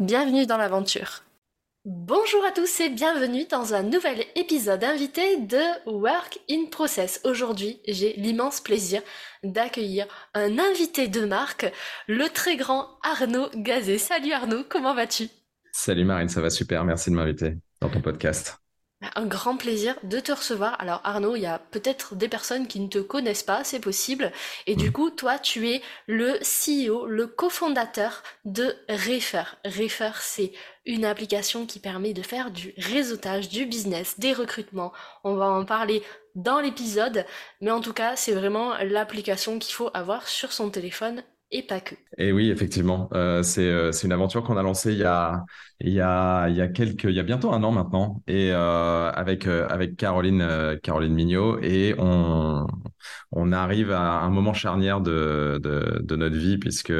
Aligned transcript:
Bienvenue 0.00 0.44
dans 0.44 0.56
l'aventure. 0.56 1.22
Bonjour 1.84 2.44
à 2.44 2.50
tous 2.50 2.80
et 2.80 2.88
bienvenue 2.88 3.44
dans 3.48 3.74
un 3.74 3.84
nouvel 3.84 4.24
épisode 4.34 4.82
invité 4.82 5.36
de 5.36 5.60
Work 5.86 6.40
in 6.50 6.64
Process. 6.68 7.20
Aujourd'hui, 7.22 7.78
j'ai 7.86 8.14
l'immense 8.14 8.60
plaisir 8.60 9.02
d'accueillir 9.44 10.06
un 10.34 10.58
invité 10.58 11.06
de 11.06 11.24
marque, 11.24 11.70
le 12.08 12.28
très 12.28 12.56
grand 12.56 12.88
Arnaud 13.04 13.50
Gazet. 13.54 13.98
Salut 13.98 14.32
Arnaud, 14.32 14.64
comment 14.68 14.96
vas-tu? 14.96 15.28
Salut 15.70 16.04
Marine, 16.04 16.28
ça 16.28 16.40
va 16.40 16.50
super, 16.50 16.84
merci 16.84 17.10
de 17.10 17.14
m'inviter 17.14 17.54
dans 17.80 17.88
ton 17.88 18.00
podcast. 18.00 18.63
Un 19.14 19.26
grand 19.26 19.56
plaisir 19.56 19.96
de 20.02 20.20
te 20.20 20.32
recevoir. 20.32 20.80
Alors 20.80 21.00
Arnaud, 21.04 21.36
il 21.36 21.42
y 21.42 21.46
a 21.46 21.58
peut-être 21.58 22.14
des 22.14 22.28
personnes 22.28 22.66
qui 22.66 22.80
ne 22.80 22.88
te 22.88 22.98
connaissent 22.98 23.42
pas, 23.42 23.64
c'est 23.64 23.80
possible. 23.80 24.32
Et 24.66 24.76
du 24.76 24.92
coup, 24.92 25.10
toi, 25.10 25.38
tu 25.38 25.68
es 25.68 25.82
le 26.06 26.38
CEO, 26.42 27.06
le 27.06 27.26
cofondateur 27.26 28.22
de 28.44 28.74
Refer. 28.88 29.44
Refer, 29.64 30.12
c'est 30.20 30.52
une 30.86 31.04
application 31.04 31.66
qui 31.66 31.78
permet 31.78 32.12
de 32.12 32.22
faire 32.22 32.50
du 32.50 32.74
réseautage, 32.76 33.48
du 33.48 33.66
business, 33.66 34.18
des 34.18 34.32
recrutements. 34.32 34.92
On 35.24 35.34
va 35.34 35.46
en 35.46 35.64
parler 35.64 36.02
dans 36.34 36.60
l'épisode, 36.60 37.24
mais 37.60 37.70
en 37.70 37.80
tout 37.80 37.92
cas, 37.92 38.16
c'est 38.16 38.32
vraiment 38.32 38.74
l'application 38.78 39.58
qu'il 39.58 39.74
faut 39.74 39.90
avoir 39.94 40.28
sur 40.28 40.52
son 40.52 40.70
téléphone 40.70 41.22
et 41.54 41.62
pas 41.62 41.80
que. 41.80 41.94
Et 42.18 42.32
oui, 42.32 42.50
effectivement, 42.50 43.08
euh, 43.14 43.42
euh, 43.58 43.92
c'est 43.92 44.06
une 44.06 44.12
aventure 44.12 44.42
qu'on 44.42 44.56
a 44.56 44.62
lancée 44.62 44.92
il 44.92 44.98
y 44.98 45.04
a 45.04 45.44
il 45.80 45.92
y 45.92 46.00
a 46.00 46.48
il 46.48 46.56
y 46.56 46.60
a 46.60 46.68
quelques 46.68 47.04
il 47.04 47.14
y 47.14 47.20
a 47.20 47.22
bientôt 47.22 47.52
un 47.52 47.62
an 47.62 47.70
maintenant 47.70 48.22
et 48.26 48.50
euh, 48.52 49.10
avec 49.12 49.46
avec 49.46 49.96
Caroline 49.96 50.78
Caroline 50.82 51.14
Mignot 51.14 51.60
et 51.62 51.94
on 51.98 52.66
on 53.30 53.52
arrive 53.52 53.92
à 53.92 54.20
un 54.20 54.30
moment 54.30 54.52
charnière 54.52 55.00
de 55.00 55.60
de, 55.62 56.00
de 56.02 56.16
notre 56.16 56.36
vie 56.36 56.58
puisque 56.58 56.92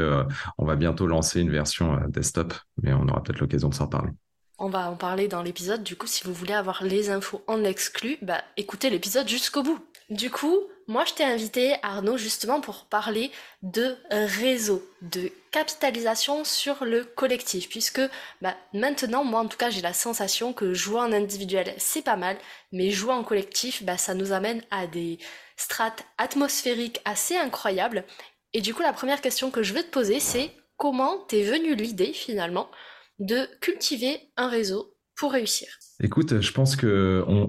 on 0.58 0.64
va 0.64 0.77
bientôt 0.77 1.06
lancer 1.08 1.41
une 1.41 1.50
version 1.50 1.98
desktop, 2.08 2.55
mais 2.80 2.92
on 2.92 3.08
aura 3.08 3.22
peut-être 3.22 3.41
l'occasion 3.41 3.68
de 3.68 3.74
s'en 3.74 3.89
parler. 3.89 4.11
On 4.58 4.68
va 4.68 4.89
en 4.89 4.94
parler 4.94 5.27
dans 5.27 5.42
l'épisode. 5.42 5.83
Du 5.83 5.96
coup, 5.96 6.06
si 6.06 6.22
vous 6.22 6.33
voulez 6.33 6.55
avoir 6.55 6.84
les 6.84 7.11
infos 7.11 7.42
en 7.48 7.64
exclu, 7.64 8.18
bah 8.22 8.41
écoutez 8.56 8.89
l'épisode 8.89 9.28
jusqu'au 9.28 9.64
bout. 9.64 9.84
Du 10.10 10.30
coup, 10.30 10.58
moi, 10.86 11.05
je 11.06 11.14
t'ai 11.14 11.24
invité, 11.24 11.77
Arnaud, 11.83 12.19
justement 12.19 12.60
pour 12.60 12.84
parler 12.84 13.30
de 13.62 13.97
réseau, 14.11 14.86
de 15.00 15.30
capitalisation 15.50 16.44
sur 16.44 16.84
le 16.84 17.05
collectif, 17.05 17.69
puisque 17.69 18.02
bah, 18.42 18.55
maintenant, 18.74 19.24
moi 19.24 19.41
en 19.41 19.46
tout 19.46 19.56
cas, 19.56 19.70
j'ai 19.70 19.80
la 19.80 19.94
sensation 19.94 20.52
que 20.52 20.74
jouer 20.74 21.00
en 21.00 21.12
individuel, 21.12 21.72
c'est 21.78 22.02
pas 22.02 22.16
mal, 22.16 22.36
mais 22.72 22.91
jouer 22.91 23.12
en 23.12 23.24
collectif, 23.24 23.83
bah, 23.83 23.96
ça 23.96 24.14
nous 24.14 24.33
amène 24.33 24.62
à 24.70 24.86
des 24.86 25.19
strates 25.56 26.05
atmosphériques 26.18 27.00
assez 27.05 27.36
incroyables. 27.36 28.05
Et 28.52 28.61
du 28.61 28.74
coup, 28.74 28.83
la 28.83 28.92
première 28.92 29.20
question 29.20 29.50
que 29.50 29.62
je 29.62 29.72
veux 29.72 29.83
te 29.83 29.91
poser, 29.91 30.20
c'est 30.20 30.50
comment 30.77 31.18
t'es 31.28 31.44
venue 31.44 31.74
l'idée 31.74 32.12
finalement 32.12 32.68
de 33.20 33.48
cultiver 33.61 34.20
un 34.36 34.48
réseau 34.48 34.94
pour 35.16 35.33
réussir? 35.33 35.68
Écoute, 36.02 36.41
je 36.41 36.52
pense 36.52 36.74
que 36.74 37.24
on 37.28 37.48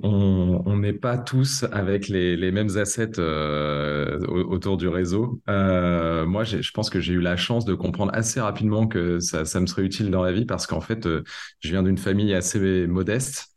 n'est 0.86 0.94
pas 0.94 1.17
tous 1.17 1.66
avec 1.72 2.08
les, 2.08 2.52
mêmes 2.52 2.78
assets 2.78 3.19
euh, 3.19 4.19
autour 4.28 4.78
du 4.78 4.88
réseau. 4.88 5.41
Euh, 5.50 6.25
moi, 6.25 6.44
je 6.44 6.72
pense 6.72 6.90
que 6.90 7.00
j'ai 7.00 7.13
eu 7.13 7.22
la 7.22 7.38
chance 7.38 7.66
de 7.66 7.73
comprendre 7.73 8.12
assez 8.13 8.40
rapidement 8.40 8.88
que 8.88 9.19
ça, 9.19 9.59
me 9.59 9.66
serait 9.66 9.84
utile 9.84 10.12
dans 10.12 10.24
la 10.24 10.31
vie 10.31 10.45
parce 10.45 10.68
qu'en 10.68 10.81
fait, 10.81 11.06
euh, 11.06 11.24
je 11.59 11.69
viens 11.69 11.84
d'une 11.84 11.97
famille 11.97 12.34
assez 12.34 12.88
modeste. 12.88 13.51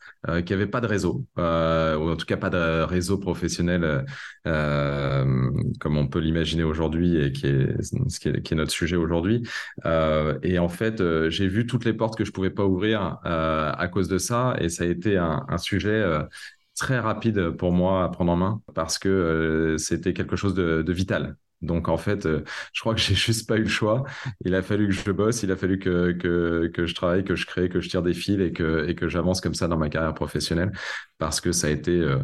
Qui 0.45 0.53
avait 0.53 0.67
pas 0.67 0.81
de 0.81 0.89
réseau, 0.89 1.25
ou 1.37 1.41
en 1.41 2.17
tout 2.17 2.27
cas 2.27 2.37
pas 2.37 2.51
de 2.51 2.83
réseau 2.83 3.19
professionnel 3.19 4.05
comme 4.45 5.97
on 5.97 6.09
peut 6.09 6.19
l'imaginer 6.19 6.65
aujourd'hui 6.65 7.17
et 7.17 7.31
qui 7.31 7.47
est, 7.47 8.53
notre 8.53 8.73
sujet 8.73 8.97
aujourd'hui. 8.97 9.45
Et 10.43 10.59
en 10.59 10.69
fait, 10.69 11.01
j'ai 11.31 11.47
vu 11.47 11.67
toutes 11.67 11.85
les 11.85 11.93
portes 11.93 12.19
que 12.19 12.25
je 12.25 12.33
pouvais 12.33 12.51
pas 12.51 12.65
ouvrir 12.65 13.19
à 13.23 13.89
cause 13.93 14.09
de 14.09 14.19
ça, 14.19 14.57
et 14.59 14.69
ça 14.69 14.83
a 14.83 14.87
été 14.89 15.17
un 15.17 15.59
sujet 15.59 16.05
très 16.79 16.99
rapide 16.99 17.51
pour 17.51 17.73
moi 17.73 18.05
à 18.05 18.09
prendre 18.09 18.33
en 18.33 18.37
main 18.37 18.63
parce 18.75 18.99
que 18.99 19.77
c'était 19.79 20.13
quelque 20.15 20.37
chose 20.37 20.55
de, 20.55 20.83
de 20.83 20.93
vital. 20.93 21.37
Donc 21.63 21.89
en 21.89 21.97
fait, 21.97 22.27
euh, 22.27 22.45
je 22.73 22.81
crois 22.81 22.95
que 22.95 23.01
j'ai 23.01 23.15
juste 23.17 23.49
pas 23.49 23.57
eu 23.57 23.63
le 23.63 23.69
choix. 23.69 24.05
Il 24.45 24.55
a 24.55 24.63
fallu 24.63 24.87
que 24.89 24.93
je 24.95 25.11
bosse, 25.11 25.43
il 25.43 25.51
a 25.51 25.57
fallu 25.57 25.79
que, 25.79 26.13
que, 26.13 26.71
que 26.73 26.87
je 26.87 26.95
travaille, 26.95 27.25
que 27.25 27.35
je 27.35 27.47
crée, 27.47 27.69
que 27.69 27.81
je 27.81 27.89
tire 27.89 28.03
des 28.03 28.15
fils 28.15 28.41
et 28.41 28.53
que, 28.53 28.87
et 28.89 28.95
que 28.95 29.09
j'avance 29.09 29.41
comme 29.41 29.55
ça 29.55 29.69
dans 29.69 29.79
ma 29.79 29.89
carrière 29.89 30.15
professionnelle 30.15 30.73
parce 31.19 31.41
que 31.41 31.53
ça 31.53 31.67
a 31.67 31.71
été 31.71 31.93
euh, 31.93 32.19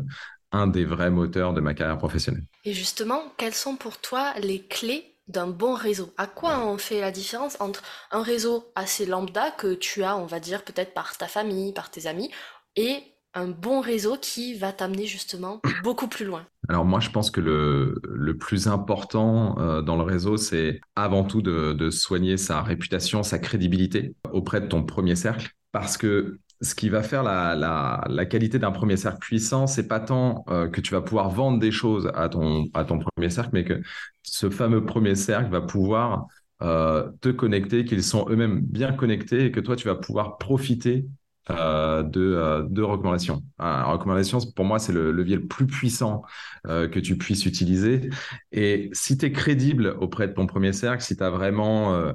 un 0.52 0.66
des 0.66 0.84
vrais 0.84 1.10
moteurs 1.10 1.52
de 1.52 1.60
ma 1.60 1.74
carrière 1.74 1.98
professionnelle. 1.98 2.44
Et 2.64 2.72
justement, 2.72 3.32
quelles 3.36 3.54
sont 3.54 3.76
pour 3.76 3.98
toi 3.98 4.32
les 4.40 4.64
clés 4.64 5.16
d'un 5.26 5.48
bon 5.48 5.74
réseau? 5.74 6.12
À 6.16 6.26
quoi 6.26 6.60
on 6.66 6.78
fait 6.78 7.00
la 7.00 7.10
différence 7.10 7.60
entre 7.60 7.82
un 8.12 8.22
réseau 8.22 8.70
assez 8.76 9.04
lambda 9.04 9.50
que 9.50 9.74
tu 9.74 10.04
as, 10.04 10.16
on 10.16 10.26
va 10.26 10.38
dire, 10.38 10.62
peut-être 10.62 10.94
par 10.94 11.16
ta 11.16 11.26
famille, 11.26 11.72
par 11.72 11.90
tes 11.90 12.06
amis, 12.06 12.30
et 12.76 13.02
un 13.34 13.48
bon 13.48 13.80
réseau 13.80 14.16
qui 14.20 14.54
va 14.54 14.72
t'amener 14.72 15.06
justement 15.06 15.60
beaucoup 15.82 16.08
plus 16.08 16.24
loin 16.24 16.46
Alors 16.68 16.84
moi, 16.84 17.00
je 17.00 17.10
pense 17.10 17.30
que 17.30 17.40
le, 17.40 18.00
le 18.08 18.36
plus 18.36 18.68
important 18.68 19.58
euh, 19.58 19.82
dans 19.82 19.96
le 19.96 20.02
réseau, 20.02 20.36
c'est 20.36 20.80
avant 20.96 21.24
tout 21.24 21.42
de, 21.42 21.90
soigner 21.90 22.36
sa 22.36 22.62
réputation, 22.62 23.22
sa 23.22 23.38
crédibilité 23.38 24.14
auprès 24.32 24.60
de 24.60 24.66
ton 24.66 24.84
premier 24.84 25.16
cercle. 25.16 25.50
Parce 25.72 25.96
que 25.96 26.38
ce 26.62 26.74
qui 26.74 26.88
va 26.88 27.02
faire 27.02 27.22
la, 27.22 27.54
la, 27.54 28.04
la 28.08 28.26
qualité 28.26 28.58
d'un 28.58 28.70
premier 28.70 28.96
cercle 28.96 29.18
puissant, 29.18 29.66
c'est 29.66 29.88
pas 29.88 30.00
tant 30.00 30.44
euh, 30.48 30.68
que 30.68 30.80
tu 30.80 30.94
vas 30.94 31.02
pouvoir 31.02 31.30
vendre 31.30 31.58
des 31.58 31.72
choses 31.72 32.10
à 32.14 32.28
ton, 32.28 32.66
à 32.74 32.84
ton 32.84 32.98
premier 32.98 33.28
cercle, 33.28 33.50
mais 33.52 33.64
que 33.64 33.82
ce 34.22 34.48
fameux 34.50 34.84
premier 34.84 35.16
cercle 35.16 35.50
va 35.50 35.60
pouvoir 35.60 36.26
euh, 36.62 37.10
te 37.20 37.28
connecter, 37.28 37.84
qu'ils 37.84 38.04
sont 38.04 38.26
eux-mêmes 38.30 38.60
bien 38.60 38.92
connectés 38.92 39.46
et 39.46 39.50
que 39.50 39.60
toi, 39.60 39.76
tu 39.76 39.88
vas 39.88 39.96
pouvoir 39.96 40.38
profiter 40.38 41.06
euh, 41.50 42.02
de, 42.02 42.22
euh, 42.22 42.62
de 42.66 42.80
recommandations. 42.80 43.42
La 43.58 43.84
recommandation, 43.84 44.38
pour 44.56 44.64
moi, 44.64 44.78
c'est 44.78 44.94
le 44.94 45.12
levier 45.12 45.36
le 45.36 45.46
plus 45.46 45.66
puissant 45.66 46.22
euh, 46.66 46.88
que 46.88 46.98
tu 46.98 47.18
puisses 47.18 47.44
utiliser. 47.44 48.08
Et 48.50 48.88
si 48.94 49.18
tu 49.18 49.26
es 49.26 49.32
crédible 49.32 49.94
auprès 50.00 50.26
de 50.26 50.32
ton 50.32 50.46
premier 50.46 50.72
cercle, 50.72 51.02
si 51.02 51.16
tu 51.16 51.22
as 51.22 51.28
vraiment 51.28 52.14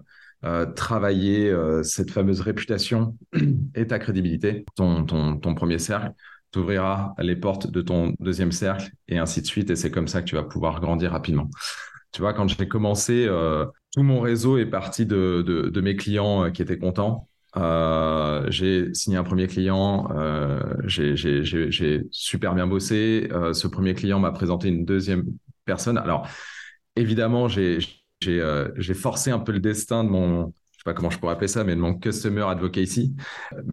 travaillé 0.75 1.53
cette 1.84 2.12
fameuse 2.12 2.40
réputation 2.40 3.17
et 3.75 3.85
ta 3.85 4.00
crédibilité, 4.00 4.66
ton, 4.75 5.03
ton, 5.03 5.38
ton 5.38 5.53
premier 5.53 5.79
cercle, 5.79 6.13
t'ouvrira 6.51 7.13
les 7.19 7.35
portes 7.35 7.69
de 7.69 7.81
ton 7.81 8.16
deuxième 8.19 8.51
cercle 8.51 8.90
et 9.09 9.19
ainsi 9.19 9.41
de 9.41 9.46
suite. 9.46 9.69
Et 9.69 9.75
c'est 9.75 9.91
comme 9.91 10.07
ça 10.07 10.22
que 10.22 10.28
tu 10.28 10.35
vas 10.35 10.44
pouvoir 10.44 10.79
grandir 10.79 11.11
rapidement. 11.11 11.50
Tu 12.13 12.22
vois, 12.22 12.34
quand 12.34 12.47
j'ai 12.47 12.67
commencé, 12.67 13.29
tout 13.94 14.01
mon 14.01 14.22
réseau 14.22 14.57
est 14.57 14.66
parti 14.66 15.06
de, 15.06 15.44
de 15.46 15.81
mes 15.81 15.96
clients 15.96 16.50
qui 16.51 16.63
étaient 16.63 16.79
contents 16.79 17.29
euh, 17.57 18.45
j'ai 18.49 18.93
signé 18.93 19.17
un 19.17 19.23
premier 19.23 19.47
client, 19.47 20.09
euh, 20.15 20.59
j'ai 20.85 22.01
super 22.11 22.53
bien 22.53 22.67
bossé. 22.67 23.27
Euh, 23.31 23.53
ce 23.53 23.67
premier 23.67 23.93
client 23.95 24.19
m'a 24.19 24.31
présenté 24.31 24.67
une 24.67 24.85
deuxième 24.85 25.25
personne. 25.65 25.97
Alors, 25.97 26.27
évidemment, 26.95 27.47
j'ai 27.47 27.79
forcé 28.93 29.31
un 29.31 29.39
peu 29.39 29.51
le 29.51 29.59
destin 29.59 30.03
de 30.03 30.09
mon, 30.09 30.53
je 30.79 30.84
sais 30.84 30.85
pas 30.85 30.94
comment 30.94 31.09
je 31.09 31.19
pourrais 31.19 31.34
appeler 31.34 31.50
ça, 31.50 31.66
mais 31.66 31.75
de 31.75 31.81
mon 31.81 31.94
customer 31.94 32.44
advocacy. 32.47 33.13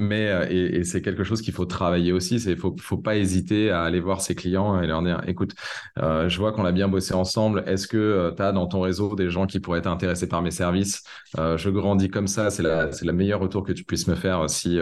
Mais 0.01 0.27
euh, 0.29 0.47
et, 0.51 0.79
et 0.79 0.85
c'est 0.85 1.03
quelque 1.03 1.23
chose 1.23 1.41
qu'il 1.41 1.55
faut 1.55 1.65
travailler 1.65 2.13
aussi. 2.13 2.41
C'est 2.41 2.57
faut 2.57 2.75
faut 2.81 2.99
pas 2.99 3.17
hésiter 3.17 3.71
à 3.71 3.83
aller 3.83 4.01
voir 4.01 4.21
ses 4.21 4.35
clients 4.35 4.81
et 4.83 4.87
leur 4.89 5.03
dire 5.03 5.23
écoute, 5.29 5.55
euh, 5.99 6.29
je 6.29 6.39
vois 6.39 6.53
qu'on 6.53 6.65
a 6.65 6.73
bien 6.73 6.89
bossé 6.89 7.15
ensemble. 7.15 7.63
Est-ce 7.67 7.87
que 7.87 7.97
euh, 7.97 8.33
tu 8.33 8.43
as 8.43 8.51
dans 8.53 8.67
ton 8.67 8.81
réseau 8.81 9.15
des 9.15 9.31
gens 9.31 9.47
qui 9.47 9.61
pourraient 9.61 9.79
être 9.79 9.87
intéressés 9.87 10.29
par 10.29 10.43
mes 10.43 10.51
services? 10.51 11.05
Euh, 11.39 11.57
Je 11.57 11.71
grandis 11.71 12.09
comme 12.09 12.27
ça. 12.27 12.51
C'est 12.51 12.63
la 12.65 12.91
c'est 12.91 13.05
la 13.05 13.13
meilleure 13.13 13.41
retour 13.41 13.63
que 13.65 13.73
tu 13.73 13.85
puisses 13.85 14.09
me 14.09 14.17
faire 14.17 14.51
si 14.51 14.79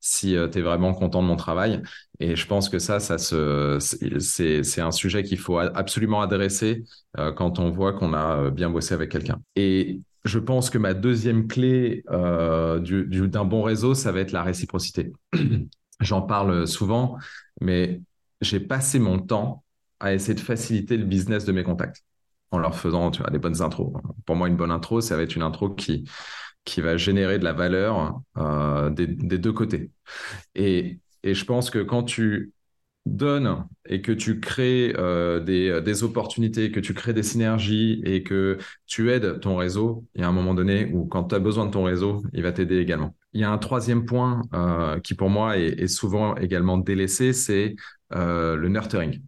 si 0.00 0.36
tu 0.52 0.58
es 0.58 0.62
vraiment 0.62 0.94
content 0.94 1.22
de 1.22 1.28
mon 1.28 1.36
travail. 1.36 1.82
Et 2.20 2.34
je 2.34 2.46
pense 2.46 2.68
que 2.68 2.78
ça, 2.78 2.98
ça 2.98 3.16
se, 3.18 3.78
c'est, 4.20 4.64
c'est 4.64 4.80
un 4.80 4.90
sujet 4.90 5.22
qu'il 5.22 5.38
faut 5.38 5.58
absolument 5.58 6.20
adresser 6.20 6.84
quand 7.36 7.58
on 7.58 7.70
voit 7.70 7.92
qu'on 7.92 8.12
a 8.14 8.50
bien 8.50 8.70
bossé 8.70 8.94
avec 8.94 9.10
quelqu'un. 9.10 9.40
Et 9.56 10.00
je 10.24 10.38
pense 10.38 10.70
que 10.70 10.78
ma 10.78 10.94
deuxième 10.94 11.46
clé 11.46 12.04
euh, 12.10 12.80
d'un 12.80 13.44
bon 13.44 13.62
réseau, 13.62 13.94
ça 13.94 14.12
va 14.12 14.20
être 14.20 14.32
la 14.32 14.42
réciprocité. 14.42 15.12
J'en 16.00 16.22
parle 16.22 16.66
souvent, 16.66 17.18
mais 17.60 18.00
j'ai 18.40 18.60
passé 18.60 18.98
mon 18.98 19.18
temps 19.18 19.64
à 20.00 20.14
essayer 20.14 20.34
de 20.34 20.40
faciliter 20.40 20.96
le 20.96 21.04
business 21.04 21.44
de 21.44 21.52
mes 21.52 21.64
contacts 21.64 22.04
en 22.50 22.58
leur 22.58 22.76
faisant 22.76 23.10
des 23.10 23.38
bonnes 23.38 23.62
intros. 23.62 23.92
Pour 24.24 24.36
moi, 24.36 24.48
une 24.48 24.56
bonne 24.56 24.70
intro, 24.70 25.00
ça 25.00 25.16
va 25.16 25.22
être 25.22 25.34
une 25.34 25.42
intro 25.42 25.70
qui, 25.70 26.08
qui 26.64 26.80
va 26.80 26.96
générer 26.96 27.38
de 27.38 27.44
la 27.44 27.52
valeur 27.52 28.20
des, 28.92 29.06
des, 29.06 29.38
deux 29.38 29.52
côtés. 29.52 29.90
Et, 30.54 31.00
et 31.24 31.34
je 31.34 31.44
pense 31.44 31.68
que 31.68 31.80
quand 31.80 32.04
tu 32.04 32.52
donnes 33.16 33.64
et 33.88 34.02
que 34.02 34.12
tu 34.12 34.40
crées 34.40 34.94
euh, 34.96 35.40
des, 35.40 35.80
des, 35.80 36.02
opportunités, 36.04 36.70
que 36.70 36.80
tu 36.80 36.94
crées 36.94 37.12
des 37.12 37.22
synergies 37.22 38.00
et 38.04 38.22
que 38.22 38.58
tu 38.86 39.10
aides 39.10 39.40
ton 39.40 39.56
réseau, 39.56 40.04
il 40.14 40.20
y 40.20 40.24
a 40.24 40.28
un 40.28 40.32
moment 40.32 40.54
donné 40.54 40.90
où 40.92 41.06
quand 41.06 41.24
tu 41.24 41.34
as 41.34 41.38
besoin 41.38 41.66
de 41.66 41.70
ton 41.70 41.84
réseau, 41.84 42.22
il 42.32 42.42
va 42.42 42.52
t'aider 42.52 42.78
également. 42.78 43.14
Il 43.32 43.40
y 43.40 43.44
a 43.44 43.50
un 43.50 43.58
troisième 43.58 44.04
point 44.04 44.42
euh, 44.54 44.98
qui 45.00 45.14
pour 45.14 45.30
moi 45.30 45.58
est, 45.58 45.86
souvent 45.86 46.34
également 46.36 46.78
délaissé, 46.78 47.32
c'est 47.32 47.76
euh, 48.14 48.56
le 48.56 48.68
nurturing. 48.68 49.20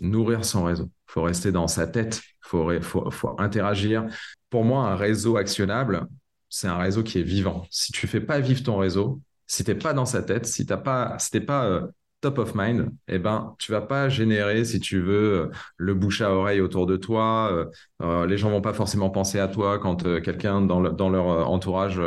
Nourrir 0.00 0.44
son 0.44 0.64
réseau. 0.64 0.90
Il 1.08 1.12
faut 1.12 1.22
rester 1.22 1.52
dans 1.52 1.68
sa 1.68 1.86
tête, 1.86 2.20
il 2.52 2.80
faut, 2.82 3.36
interagir. 3.38 4.06
Pour 4.50 4.64
moi, 4.64 4.90
un 4.90 4.96
réseau 4.96 5.36
actionnable, 5.36 6.06
c'est 6.48 6.68
un 6.68 6.78
réseau 6.78 7.02
qui 7.02 7.18
est 7.18 7.22
vivant. 7.22 7.66
Si 7.70 7.92
tu 7.92 8.06
fais 8.06 8.20
pas 8.20 8.40
vivre 8.40 8.62
ton 8.62 8.78
réseau, 8.78 9.20
si 9.46 9.64
t'es 9.64 9.74
pas 9.74 9.92
dans 9.92 10.06
sa 10.06 10.22
tête, 10.22 10.46
si 10.46 10.66
t'as 10.66 10.76
pas, 10.76 11.16
si 11.18 11.40
pas 11.40 11.66
euh, 11.66 11.86
top 12.20 12.38
of 12.38 12.54
mind, 12.54 12.90
eh 13.06 13.18
ben, 13.18 13.54
tu 13.58 13.70
vas 13.70 13.80
pas 13.80 14.08
générer, 14.08 14.64
si 14.64 14.80
tu 14.80 15.00
veux, 15.00 15.32
euh, 15.34 15.50
le 15.76 15.94
bouche 15.94 16.20
à 16.20 16.32
oreille 16.32 16.60
autour 16.60 16.86
de 16.86 16.96
toi. 16.96 17.48
Euh, 17.52 17.66
euh, 18.02 18.26
les 18.26 18.36
gens 18.36 18.50
vont 18.50 18.60
pas 18.60 18.72
forcément 18.72 19.10
penser 19.10 19.38
à 19.38 19.46
toi 19.46 19.78
quand 19.78 20.02
quelqu'un 20.20 20.60
dans, 20.60 20.80
leur 20.80 21.50
entourage 21.50 22.00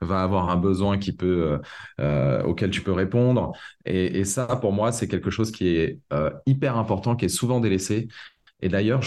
va 0.00 0.22
avoir 0.22 0.50
un 0.50 0.56
besoin 0.56 0.98
qui 0.98 1.12
peut, 1.12 1.58
auquel 2.44 2.70
tu 2.70 2.82
peux 2.82 2.92
répondre. 2.92 3.52
Et, 3.84 4.24
ça, 4.24 4.46
pour 4.56 4.72
moi, 4.72 4.92
c'est 4.92 5.08
quelque 5.08 5.30
chose 5.30 5.50
qui 5.50 5.68
est 5.68 6.00
hyper 6.46 6.76
important, 6.76 7.16
qui 7.16 7.26
est 7.26 7.28
souvent 7.28 7.60
délaissé. 7.60 8.08
Et 8.62 8.68
d'ailleurs, 8.68 9.02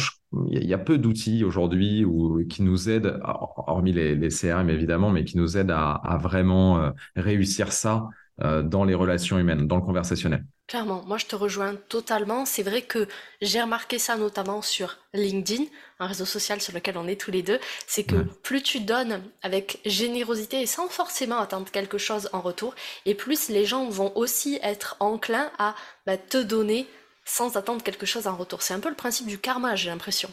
il 0.52 0.66
y 0.66 0.74
a 0.74 0.78
peu 0.78 0.98
d'outils 0.98 1.44
aujourd'hui 1.44 2.06
qui 2.50 2.64
nous 2.64 2.90
aident, 2.90 3.20
hormis 3.24 3.92
les, 3.94 4.30
CRM 4.30 4.70
évidemment, 4.70 5.10
mais 5.10 5.24
qui 5.24 5.38
nous 5.38 5.58
aident 5.58 5.72
à, 5.72 6.18
vraiment 6.22 6.94
réussir 7.16 7.72
ça 7.72 8.08
dans 8.40 8.84
les 8.84 8.96
relations 8.96 9.38
humaines, 9.38 9.68
dans 9.68 9.76
le 9.76 9.82
conversationnel. 9.82 10.46
Clairement, 10.68 11.04
moi 11.08 11.18
je 11.18 11.26
te 11.26 11.36
rejoins 11.36 11.76
totalement. 11.90 12.46
C'est 12.46 12.64
vrai 12.64 12.84
que 12.84 13.08
j'ai 13.42 13.62
remarqué 13.62 13.98
ça 13.98 14.18
notamment 14.18 14.62
sur 14.62 14.98
LinkedIn, 15.14 15.64
un 16.00 16.06
réseau 16.08 16.26
social 16.26 16.62
sur 16.62 16.74
lequel 16.74 16.98
on 16.98 17.08
est 17.08 17.20
tous 17.20 17.32
les 17.32 17.42
deux. 17.42 17.60
C'est 17.88 18.04
que 18.04 18.16
plus 18.44 18.62
tu 18.62 18.80
donnes 18.80 19.22
avec 19.42 19.80
générosité 19.86 20.62
et 20.62 20.68
sans 20.68 20.88
forcément 20.88 21.40
attendre 21.40 21.70
quelque 21.72 21.98
chose 21.98 22.30
en 22.34 22.42
retour, 22.42 22.76
et 23.06 23.16
plus 23.16 23.50
les 23.50 23.66
gens 23.66 23.90
vont 23.90 24.16
aussi 24.16 24.60
être 24.62 24.96
enclins 25.00 25.52
à 25.58 25.76
bah, 26.06 26.18
te 26.18 26.38
donner 26.38 26.88
sans 27.26 27.58
attendre 27.58 27.84
quelque 27.84 28.06
chose 28.06 28.28
en 28.28 28.36
retour. 28.36 28.62
C'est 28.62 28.74
un 28.74 28.80
peu 28.80 28.90
le 28.90 28.96
principe 28.96 29.28
du 29.28 29.40
karma, 29.40 29.76
j'ai 29.76 29.90
l'impression. 29.90 30.32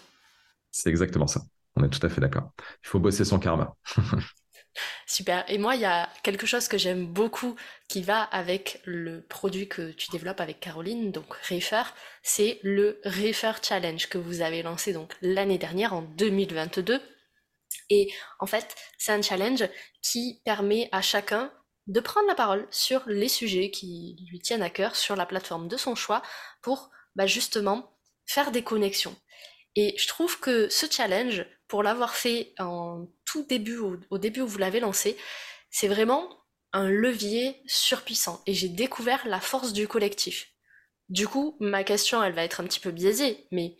C'est 0.71 0.91
exactement 0.91 1.27
ça. 1.27 1.41
On 1.77 1.85
est 1.85 1.91
tout 1.91 2.05
à 2.05 2.09
fait 2.09 2.21
d'accord. 2.21 2.53
Il 2.85 2.89
faut 2.89 2.99
bosser 2.99 3.25
son 3.25 3.39
karma. 3.39 3.75
Super. 5.07 5.45
Et 5.49 5.59
moi, 5.59 5.75
il 5.75 5.83
y 5.83 5.87
a 5.87 6.09
quelque 6.23 6.47
chose 6.47 6.69
que 6.69 6.79
j'aime 6.79 7.07
beaucoup 7.07 7.57
qui 7.89 8.03
va 8.03 8.23
avec 8.23 8.81
le 8.85 9.23
produit 9.23 9.69
que 9.69 9.93
tu 9.93 10.11
développes 10.11 10.41
avec 10.41 10.61
Caroline, 10.61 11.13
donc 11.13 11.33
Refer, 11.51 11.83
c'est 12.23 12.59
le 12.63 13.01
Refer 13.05 13.53
Challenge 13.63 14.09
que 14.09 14.19
vous 14.19 14.41
avez 14.41 14.63
lancé 14.63 14.93
donc 14.93 15.15
l'année 15.23 15.59
dernière 15.59 15.93
en 15.93 16.03
2022. 16.03 17.01
Et 17.91 18.13
en 18.41 18.47
fait, 18.47 18.75
c'est 18.99 19.13
un 19.13 19.23
challenge 19.23 19.65
qui 20.03 20.41
permet 20.45 20.89
à 20.93 21.03
chacun 21.03 21.53
de 21.87 22.01
prendre 22.01 22.27
la 22.27 22.35
parole 22.35 22.67
sur 22.71 23.03
les 23.07 23.29
sujets 23.29 23.71
qui 23.71 24.17
lui 24.29 24.41
tiennent 24.41 24.63
à 24.63 24.71
cœur 24.71 24.97
sur 24.97 25.15
la 25.15 25.27
plateforme 25.27 25.69
de 25.69 25.77
son 25.77 25.95
choix 25.95 26.23
pour 26.63 26.91
bah, 27.15 27.27
justement 27.27 27.97
faire 28.27 28.51
des 28.51 28.63
connexions. 28.63 29.17
Et 29.77 29.95
je 29.99 30.09
trouve 30.09 30.41
que 30.41 30.69
ce 30.69 30.87
challenge, 30.91 31.47
pour 31.69 31.83
l'avoir 31.83 32.15
fait 32.15 32.55
en 32.59 33.07
tout 33.27 33.45
début, 33.47 33.79
au, 34.11 34.19
début 34.19 34.41
où 34.41 34.47
vous 34.47 34.59
l'avez 34.59 34.81
lancé, 34.81 35.17
c'est 35.71 35.89
vraiment 35.89 36.29
un 36.73 36.89
levier 36.89 37.57
surpuissant. 37.67 38.43
Et 38.47 38.55
j'ai 38.55 38.69
découvert 38.69 39.27
la 39.27 39.41
force 39.41 39.73
du 39.73 39.87
collectif. 39.87 40.49
Du 41.09 41.29
coup, 41.29 41.57
ma 41.61 41.85
question, 41.85 42.23
elle 42.23 42.33
va 42.33 42.45
être 42.45 42.61
un 42.61 42.65
petit 42.65 42.81
peu 42.81 42.91
biaisée, 42.91 43.47
mais 43.53 43.77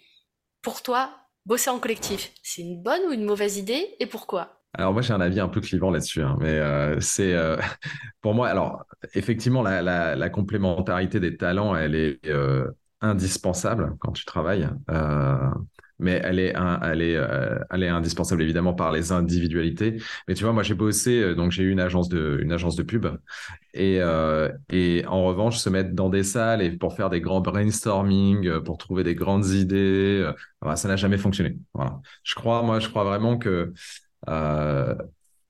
pour 0.63 0.83
toi, 0.83 1.17
bosser 1.47 1.71
en 1.71 1.79
collectif, 1.79 2.33
c'est 2.43 2.63
une 2.63 2.83
bonne 2.83 3.03
ou 3.09 3.13
une 3.13 3.25
mauvaise 3.25 3.57
idée 3.57 3.97
et 3.99 4.07
pourquoi? 4.07 4.57
Alors 4.79 4.93
moi 4.93 5.01
j'ai 5.01 5.15
un 5.15 5.21
avis 5.21 5.41
un 5.41 5.49
peu 5.49 5.61
clivant 5.61 5.91
là-dessus, 5.91 6.23
hein, 6.23 6.37
mais 6.41 6.59
euh, 6.59 7.01
c'est 7.01 7.33
euh, 7.33 7.57
pour 8.21 8.35
moi. 8.35 8.49
Alors 8.49 8.85
effectivement 9.15 9.63
la, 9.63 10.31
complémentarité 10.31 11.19
des 11.19 11.37
talents, 11.37 11.75
elle 11.75 11.95
est 11.95 12.27
euh, 12.27 12.71
indispensable 13.01 13.97
quand 14.01 14.13
tu 14.13 14.25
travailles 14.25 14.69
mais 15.99 16.21
euh, 16.25 17.59
elle 17.71 17.83
est 17.83 17.89
indispensable 17.89 18.43
évidemment 18.43 18.75
par 18.75 18.93
les 18.93 19.13
individualités. 19.13 19.97
Mais 20.29 20.35
tu 20.35 20.45
vois, 20.45 20.53
moi 20.53 20.63
j'ai 20.63 20.75
bossé, 20.75 21.21
euh, 21.21 21.35
donc 21.35 21.53
j'ai 21.53 21.63
eu 21.63 21.71
une 21.71 21.81
agence 21.81 22.09
de, 22.09 22.39
une 22.43 22.53
agence 22.53 22.77
de 22.77 22.83
pub, 22.83 23.07
et, 23.75 23.99
euh, 24.01 24.51
et 24.71 25.05
en 25.07 25.25
revanche 25.25 25.59
se 25.59 25.71
mettre 25.71 25.95
dans 25.95 26.09
des 26.09 26.23
salles 26.23 26.63
et 26.63 26.71
pour 26.71 26.95
faire 26.95 27.11
des 27.11 27.21
grands 27.21 27.41
brainstorming, 27.41 28.61
pour 28.61 28.79
trouver 28.79 29.05
des 29.05 29.15
grandes 29.15 29.47
idées, 29.47 30.31
ça 30.75 30.89
n'a 30.89 30.97
jamais 30.97 31.19
fonctionné. 31.19 31.59
Voilà. 31.75 32.01
Je 32.23 32.35
crois, 32.35 32.63
moi, 32.63 32.81
je 32.81 32.89
crois 32.89 33.05
vraiment 33.05 33.39
que 33.39 33.73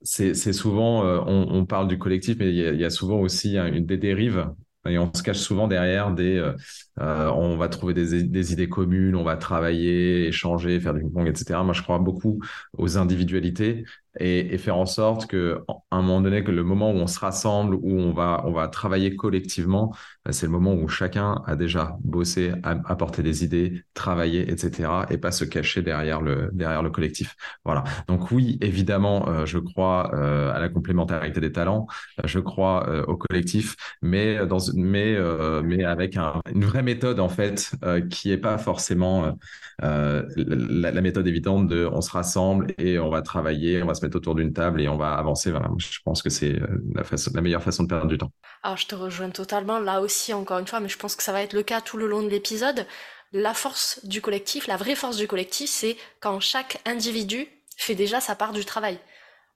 c'est 0.02 0.52
souvent, 0.52 1.04
on, 1.26 1.66
parle 1.66 1.88
du 1.88 1.98
collectif, 1.98 2.36
mais 2.38 2.50
il 2.50 2.80
y 2.80 2.84
a, 2.84 2.90
souvent 2.90 3.18
aussi 3.18 3.56
une 3.56 3.86
des 3.86 3.96
dérives 3.96 4.48
et 4.88 4.98
on 4.98 5.12
se 5.12 5.22
cache 5.22 5.38
souvent 5.38 5.68
derrière 5.68 6.12
des, 6.12 6.36
euh, 6.36 6.52
euh, 7.00 7.28
on 7.30 7.56
va 7.56 7.68
trouver 7.68 7.94
des, 7.94 8.52
idées 8.52 8.68
communes, 8.68 9.16
on 9.16 9.24
va 9.24 9.36
travailler, 9.36 10.26
échanger, 10.26 10.80
faire 10.80 10.94
du 10.94 11.00
ping-pong, 11.00 11.28
etc. 11.28 11.60
Moi, 11.64 11.74
je 11.74 11.82
crois 11.82 11.98
beaucoup 11.98 12.40
aux 12.76 12.98
individualités 12.98 13.84
et, 14.18 14.56
faire 14.58 14.76
en 14.76 14.86
sorte 14.86 15.26
que, 15.26 15.62
un 15.90 16.02
moment 16.02 16.20
donné, 16.20 16.42
que 16.44 16.50
le 16.50 16.62
moment 16.62 16.90
où 16.90 16.96
on 16.96 17.06
se 17.06 17.18
rassemble, 17.18 17.74
où 17.74 18.00
on 18.00 18.12
va, 18.12 18.42
on 18.46 18.52
va 18.52 18.68
travailler 18.68 19.16
collectivement, 19.16 19.94
bah, 20.24 20.32
c'est 20.32 20.46
le 20.46 20.52
moment 20.52 20.74
où 20.74 20.88
chacun 20.88 21.42
a 21.46 21.56
déjà 21.56 21.96
bossé, 22.02 22.52
apporté 22.62 23.22
des 23.22 23.44
idées, 23.44 23.84
travaillé, 23.94 24.50
etc. 24.50 24.88
et 25.10 25.18
pas 25.18 25.32
se 25.32 25.44
cacher 25.44 25.82
derrière 25.82 26.20
le, 26.22 26.50
derrière 26.52 26.82
le 26.82 26.90
collectif. 26.90 27.36
Voilà. 27.64 27.84
Donc 28.08 28.30
oui, 28.30 28.58
évidemment, 28.60 29.28
euh, 29.28 29.46
je 29.46 29.58
crois 29.58 30.10
euh, 30.14 30.52
à 30.52 30.58
la 30.58 30.68
complémentarité 30.68 31.40
des 31.40 31.52
talents, 31.52 31.86
je 32.24 32.38
crois 32.38 32.88
euh, 32.88 33.04
au 33.04 33.16
collectif, 33.16 33.76
mais 34.02 34.46
dans, 34.46 34.58
mais, 34.74 35.16
mais 35.62 35.84
avec 35.84 36.16
une 36.16 36.64
vraie 36.64 36.82
méthode, 36.82 37.20
en 37.20 37.28
fait, 37.28 37.72
qui 38.10 38.32
est 38.32 38.38
pas 38.38 38.58
forcément 38.58 39.36
la, 39.80 40.22
la, 40.36 41.00
méthode 41.00 41.26
évidente 41.26 41.68
de 41.68 41.88
on 41.90 42.00
se 42.00 42.10
rassemble 42.10 42.72
et 42.78 42.98
on 42.98 43.10
va 43.10 43.22
travailler, 43.22 43.82
on 43.82 43.86
va 43.86 43.94
se 43.94 44.05
autour 44.14 44.34
d'une 44.34 44.52
table 44.52 44.80
et 44.80 44.88
on 44.88 44.96
va 44.96 45.14
avancer. 45.14 45.52
Je 45.78 45.98
pense 46.04 46.22
que 46.22 46.30
c'est 46.30 46.54
euh, 46.54 46.82
la, 46.94 47.02
la 47.34 47.40
meilleure 47.40 47.62
façon 47.62 47.82
de 47.82 47.88
perdre 47.88 48.06
du 48.06 48.18
temps. 48.18 48.30
Alors 48.62 48.76
je 48.76 48.86
te 48.86 48.94
rejoins 48.94 49.30
totalement 49.30 49.78
là 49.78 50.00
aussi 50.00 50.32
encore 50.32 50.58
une 50.58 50.66
fois, 50.66 50.80
mais 50.80 50.88
je 50.88 50.98
pense 50.98 51.16
que 51.16 51.22
ça 51.22 51.32
va 51.32 51.42
être 51.42 51.52
le 51.52 51.62
cas 51.62 51.80
tout 51.80 51.96
le 51.96 52.06
long 52.06 52.22
de 52.22 52.28
l'épisode. 52.28 52.86
La 53.32 53.54
force 53.54 54.04
du 54.04 54.20
collectif, 54.20 54.66
la 54.66 54.76
vraie 54.76 54.94
force 54.94 55.16
du 55.16 55.26
collectif, 55.26 55.68
c'est 55.68 55.96
quand 56.20 56.38
chaque 56.40 56.80
individu 56.86 57.48
fait 57.76 57.94
déjà 57.94 58.20
sa 58.20 58.36
part 58.36 58.52
du 58.52 58.64
travail. 58.64 58.98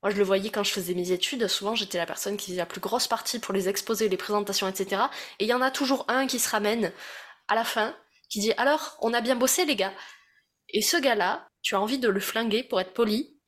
Moi, 0.02 0.10
je 0.10 0.16
le 0.16 0.24
voyais 0.24 0.50
quand 0.50 0.64
je 0.64 0.72
faisais 0.72 0.94
mes 0.94 1.12
études. 1.12 1.46
Souvent, 1.46 1.74
j'étais 1.74 1.98
la 1.98 2.06
personne 2.06 2.36
qui 2.36 2.46
faisait 2.46 2.58
la 2.58 2.66
plus 2.66 2.80
grosse 2.80 3.06
partie 3.06 3.38
pour 3.38 3.52
les 3.52 3.68
exposés, 3.68 4.08
les 4.08 4.16
présentations, 4.16 4.66
etc. 4.66 5.02
Et 5.38 5.44
il 5.44 5.48
y 5.48 5.54
en 5.54 5.60
a 5.60 5.70
toujours 5.70 6.06
un 6.08 6.26
qui 6.26 6.38
se 6.38 6.48
ramène 6.48 6.92
à 7.48 7.54
la 7.54 7.64
fin, 7.64 7.94
qui 8.30 8.40
dit 8.40 8.52
alors, 8.56 8.96
on 9.02 9.12
a 9.12 9.20
bien 9.20 9.36
bossé, 9.36 9.66
les 9.66 9.76
gars. 9.76 9.92
Et 10.70 10.80
ce 10.80 10.96
gars-là, 10.96 11.48
tu 11.62 11.74
as 11.74 11.80
envie 11.80 11.98
de 11.98 12.08
le 12.08 12.20
flinguer 12.20 12.62
pour 12.62 12.80
être 12.80 12.94
poli, 12.94 13.39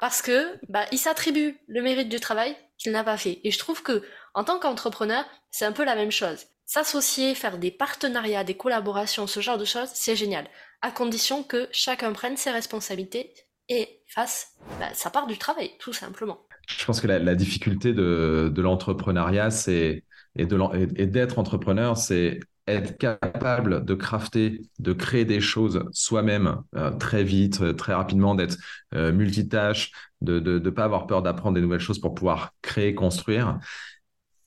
parce 0.00 0.22
que 0.22 0.58
bah, 0.68 0.84
il 0.92 0.98
s'attribue 0.98 1.58
le 1.66 1.82
mérite 1.82 2.08
du 2.08 2.20
travail 2.20 2.56
qu'il 2.78 2.92
n'a 2.92 3.04
pas 3.04 3.16
fait. 3.16 3.40
Et 3.44 3.50
je 3.50 3.58
trouve 3.58 3.82
que 3.82 4.02
en 4.34 4.44
tant 4.44 4.58
qu'entrepreneur, 4.58 5.24
c'est 5.50 5.64
un 5.64 5.72
peu 5.72 5.84
la 5.84 5.96
même 5.96 6.12
chose. 6.12 6.46
S'associer, 6.64 7.34
faire 7.34 7.58
des 7.58 7.70
partenariats, 7.70 8.44
des 8.44 8.56
collaborations, 8.56 9.26
ce 9.26 9.40
genre 9.40 9.58
de 9.58 9.64
choses, 9.64 9.88
c'est 9.94 10.16
génial, 10.16 10.46
à 10.82 10.90
condition 10.90 11.42
que 11.42 11.68
chacun 11.72 12.12
prenne 12.12 12.36
ses 12.36 12.50
responsabilités 12.50 13.32
et 13.68 14.02
fasse 14.06 14.52
bah, 14.78 14.90
sa 14.94 15.10
part 15.10 15.26
du 15.26 15.38
travail, 15.38 15.70
tout 15.78 15.92
simplement. 15.92 16.46
Je 16.68 16.84
pense 16.84 17.00
que 17.00 17.06
la, 17.06 17.34
difficulté 17.34 17.94
de, 17.94 18.52
l'entrepreneuriat, 18.60 19.50
c'est 19.50 20.04
et 20.36 20.46
d'être 20.46 21.38
entrepreneur, 21.38 21.96
c'est 21.96 22.38
être 22.68 22.98
capable 22.98 23.84
de 23.84 23.94
crafter, 23.94 24.62
de 24.78 24.92
créer 24.92 25.24
des 25.24 25.40
choses 25.40 25.84
soi-même 25.92 26.62
euh, 26.76 26.90
très 26.90 27.24
vite, 27.24 27.60
euh, 27.60 27.72
très 27.72 27.94
rapidement, 27.94 28.34
d'être 28.34 28.56
euh, 28.94 29.12
multitâche, 29.12 29.92
de 30.20 30.40
ne 30.40 30.70
pas 30.70 30.84
avoir 30.84 31.06
peur 31.06 31.22
d'apprendre 31.22 31.54
des 31.54 31.60
nouvelles 31.60 31.80
choses 31.80 32.00
pour 32.00 32.14
pouvoir 32.14 32.52
créer, 32.62 32.94
construire. 32.94 33.58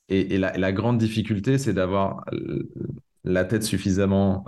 Et, 0.08 0.36
la, 0.36 0.72
grande 0.72 0.98
difficulté, 0.98 1.56
c'est 1.56 1.72
d'avoir 1.72 2.24
la 3.24 3.46
tête 3.46 3.62
suffisamment 3.62 4.44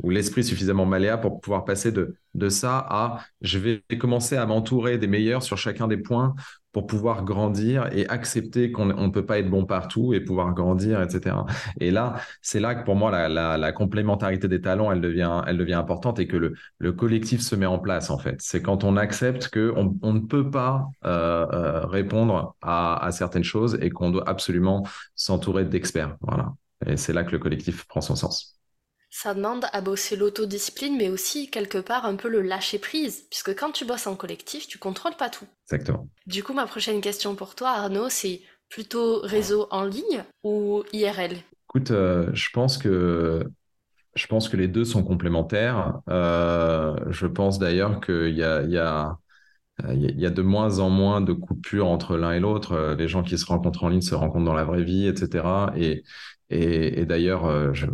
ou 0.00 0.10
l'esprit 0.10 0.44
suffisamment 0.44 0.86
malléable 0.86 1.22
pour 1.22 1.40
pouvoir 1.40 1.64
passer 1.64 1.90
de, 1.90 2.14
de 2.34 2.48
ça 2.48 2.86
à 2.88 3.18
je 3.40 3.58
vais 3.58 3.82
commencer 3.98 4.36
à 4.36 4.46
m'entourer 4.46 4.96
des 4.96 5.08
meilleurs 5.08 5.42
sur 5.42 5.58
chacun 5.58 5.88
des 5.88 5.96
points 5.96 6.36
pour 6.74 6.88
pouvoir 6.88 7.24
grandir 7.24 7.88
et 7.92 8.06
accepter 8.08 8.72
qu'on 8.72 8.86
ne 8.86 9.08
peut 9.08 9.24
pas 9.24 9.38
être 9.38 9.48
bon 9.48 9.64
partout 9.64 10.12
et 10.12 10.20
pouvoir 10.20 10.52
grandir, 10.52 11.00
etc. 11.00 11.36
Et 11.80 11.92
là, 11.92 12.16
c'est 12.42 12.58
là 12.58 12.74
que 12.74 12.84
pour 12.84 12.96
moi, 12.96 13.28
la, 13.28 13.72
complémentarité 13.72 14.48
des 14.48 14.60
talents, 14.60 14.90
elle 14.90 15.00
devient, 15.00 15.42
elle 15.46 15.56
devient 15.56 15.74
importante 15.74 16.18
et 16.18 16.26
que 16.26 16.36
le, 16.36 16.54
le 16.78 16.92
collectif 16.92 17.40
se 17.40 17.54
met 17.54 17.64
en 17.66 17.78
place, 17.78 18.10
en 18.10 18.18
fait. 18.18 18.42
C'est 18.42 18.60
quand 18.60 18.82
on 18.82 18.96
accepte 18.96 19.48
qu'on 19.48 19.96
on 20.02 20.12
ne 20.12 20.20
peut 20.20 20.50
pas 20.50 20.88
euh, 21.04 21.46
euh, 21.52 21.86
répondre 21.86 22.56
à, 22.60 23.04
à, 23.06 23.12
certaines 23.12 23.44
choses 23.44 23.78
et 23.80 23.90
qu'on 23.90 24.10
doit 24.10 24.28
absolument 24.28 24.84
s'entourer 25.14 25.64
d'experts. 25.64 26.16
Voilà. 26.22 26.54
Et 26.86 26.96
c'est 26.96 27.12
là 27.12 27.22
que 27.22 27.30
le 27.30 27.38
collectif 27.38 27.86
prend 27.86 28.00
son 28.00 28.16
sens. 28.16 28.53
Ça 29.16 29.32
demande 29.32 29.66
à 29.72 29.80
bosser 29.80 30.16
l'autodiscipline, 30.16 30.96
mais 30.96 31.08
aussi 31.08 31.48
quelque 31.48 31.78
part 31.78 32.04
un 32.04 32.16
peu 32.16 32.28
le 32.28 32.42
lâcher 32.42 32.80
prise, 32.80 33.28
puisque 33.30 33.54
quand 33.54 33.70
tu 33.70 33.84
bosses 33.84 34.08
en 34.08 34.16
collectif, 34.16 34.66
tu 34.66 34.76
contrôles 34.76 35.14
pas 35.16 35.30
tout. 35.30 35.46
Exactement. 35.66 36.08
Du 36.26 36.42
coup, 36.42 36.52
ma 36.52 36.66
prochaine 36.66 37.00
question 37.00 37.36
pour 37.36 37.54
toi, 37.54 37.70
Arnaud, 37.70 38.08
c'est 38.08 38.40
plutôt 38.68 39.20
réseau 39.20 39.68
en 39.70 39.84
ligne 39.84 40.24
ou 40.42 40.82
IRL 40.92 41.36
Écoute, 41.68 41.92
euh, 41.92 42.28
je 42.32 42.48
pense 42.52 42.76
que 42.76 43.44
je 44.16 44.26
pense 44.26 44.48
que 44.48 44.56
les 44.56 44.66
deux 44.66 44.84
sont 44.84 45.04
complémentaires. 45.04 46.00
Euh, 46.10 46.96
je 47.10 47.28
pense 47.28 47.60
d'ailleurs 47.60 48.00
qu'il 48.00 48.34
y 48.34 48.42
a, 48.42 48.62
il 48.62 48.72
y 48.72 48.78
a 48.78 49.16
il 49.90 50.20
y 50.20 50.26
a 50.26 50.30
de 50.30 50.42
moins 50.42 50.80
en 50.80 50.90
moins 50.90 51.20
de 51.20 51.32
coupures 51.32 51.86
entre 51.86 52.16
l'un 52.16 52.32
et 52.32 52.40
l'autre. 52.40 52.96
Les 52.98 53.06
gens 53.06 53.22
qui 53.22 53.38
se 53.38 53.46
rencontrent 53.46 53.84
en 53.84 53.90
ligne 53.90 54.02
se 54.02 54.16
rencontrent 54.16 54.44
dans 54.44 54.54
la 54.54 54.64
vraie 54.64 54.82
vie, 54.82 55.06
etc. 55.06 55.46
Et, 55.76 56.02
et, 56.50 57.00
et 57.00 57.06
d'ailleurs, 57.06 57.44
euh, 57.44 57.72
je, 57.72 57.86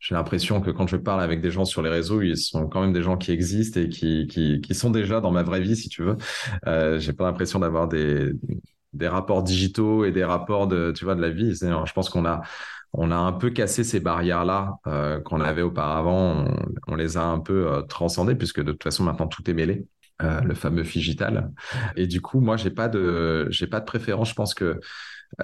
j'ai 0.00 0.14
l'impression 0.14 0.60
que 0.62 0.70
quand 0.70 0.86
je 0.86 0.96
parle 0.96 1.20
avec 1.22 1.42
des 1.42 1.50
gens 1.50 1.66
sur 1.66 1.82
les 1.82 1.90
réseaux, 1.90 2.22
ils 2.22 2.38
sont 2.38 2.66
quand 2.68 2.80
même 2.80 2.94
des 2.94 3.02
gens 3.02 3.18
qui 3.18 3.32
existent 3.32 3.78
et 3.78 3.88
qui, 3.90 4.26
qui, 4.26 4.74
sont 4.74 4.90
déjà 4.90 5.20
dans 5.20 5.30
ma 5.30 5.42
vraie 5.42 5.60
vie, 5.60 5.76
si 5.76 5.90
tu 5.90 6.02
veux. 6.02 6.16
Euh, 6.66 6.98
j'ai 6.98 7.12
pas 7.12 7.24
l'impression 7.24 7.58
d'avoir 7.58 7.86
des, 7.86 8.32
des 8.94 9.08
rapports 9.08 9.42
digitaux 9.42 10.06
et 10.06 10.10
des 10.10 10.24
rapports 10.24 10.66
de, 10.66 10.92
tu 10.96 11.04
vois, 11.04 11.14
de 11.14 11.20
la 11.20 11.28
vie. 11.28 11.54
Je 11.54 11.92
pense 11.92 12.08
qu'on 12.08 12.24
a, 12.24 12.40
on 12.94 13.10
a 13.10 13.16
un 13.16 13.32
peu 13.32 13.50
cassé 13.50 13.84
ces 13.84 14.00
barrières-là 14.00 14.78
euh, 14.86 15.20
qu'on 15.20 15.42
avait 15.42 15.62
auparavant. 15.62 16.46
On, 16.46 16.56
on, 16.88 16.94
les 16.96 17.18
a 17.18 17.24
un 17.24 17.38
peu 17.38 17.68
euh, 17.68 17.82
transcendées 17.82 18.34
puisque 18.34 18.62
de 18.62 18.72
toute 18.72 18.82
façon 18.82 19.04
maintenant 19.04 19.26
tout 19.26 19.48
est 19.50 19.54
mêlé. 19.54 19.86
Euh, 20.22 20.40
le 20.42 20.54
fameux 20.54 20.84
figital. 20.84 21.50
Et 21.96 22.06
du 22.06 22.20
coup, 22.20 22.40
moi, 22.40 22.56
j'ai 22.56 22.70
pas 22.70 22.88
de, 22.88 23.46
j'ai 23.50 23.66
pas 23.66 23.80
de 23.80 23.84
préférence. 23.86 24.30
Je 24.30 24.34
pense 24.34 24.54
que 24.54 24.80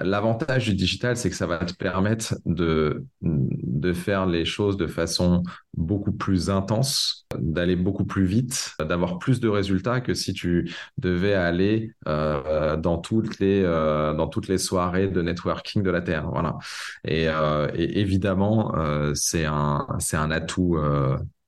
L'avantage 0.01 0.65
du 0.65 0.75
digital, 0.75 1.15
c'est 1.15 1.29
que 1.29 1.35
ça 1.35 1.47
va 1.47 1.59
te 1.59 1.73
permettre 1.73 2.35
de, 2.45 3.05
de 3.21 3.93
faire 3.93 4.25
les 4.25 4.43
choses 4.43 4.75
de 4.75 4.85
façon 4.85 5.43
beaucoup 5.77 6.11
plus 6.11 6.49
intense, 6.49 7.25
d'aller 7.39 7.77
beaucoup 7.77 8.03
plus 8.03 8.25
vite, 8.25 8.73
d'avoir 8.81 9.17
plus 9.17 9.39
de 9.39 9.47
résultats 9.47 10.01
que 10.01 10.13
si 10.13 10.33
tu 10.33 10.69
devais 10.97 11.35
aller 11.35 11.93
euh, 12.05 12.75
dans, 12.75 12.97
toutes 12.97 13.39
les, 13.39 13.63
euh, 13.63 14.13
dans 14.13 14.27
toutes 14.27 14.49
les 14.49 14.57
soirées 14.57 15.07
de 15.07 15.21
networking 15.21 15.83
de 15.83 15.89
la 15.89 16.01
Terre. 16.01 16.29
Voilà. 16.29 16.57
Et, 17.05 17.23
et 17.23 17.99
évidemment, 17.99 18.73
c'est 19.13 19.45
un, 19.45 19.87
c'est 19.99 20.17
un 20.17 20.31
atout, 20.31 20.77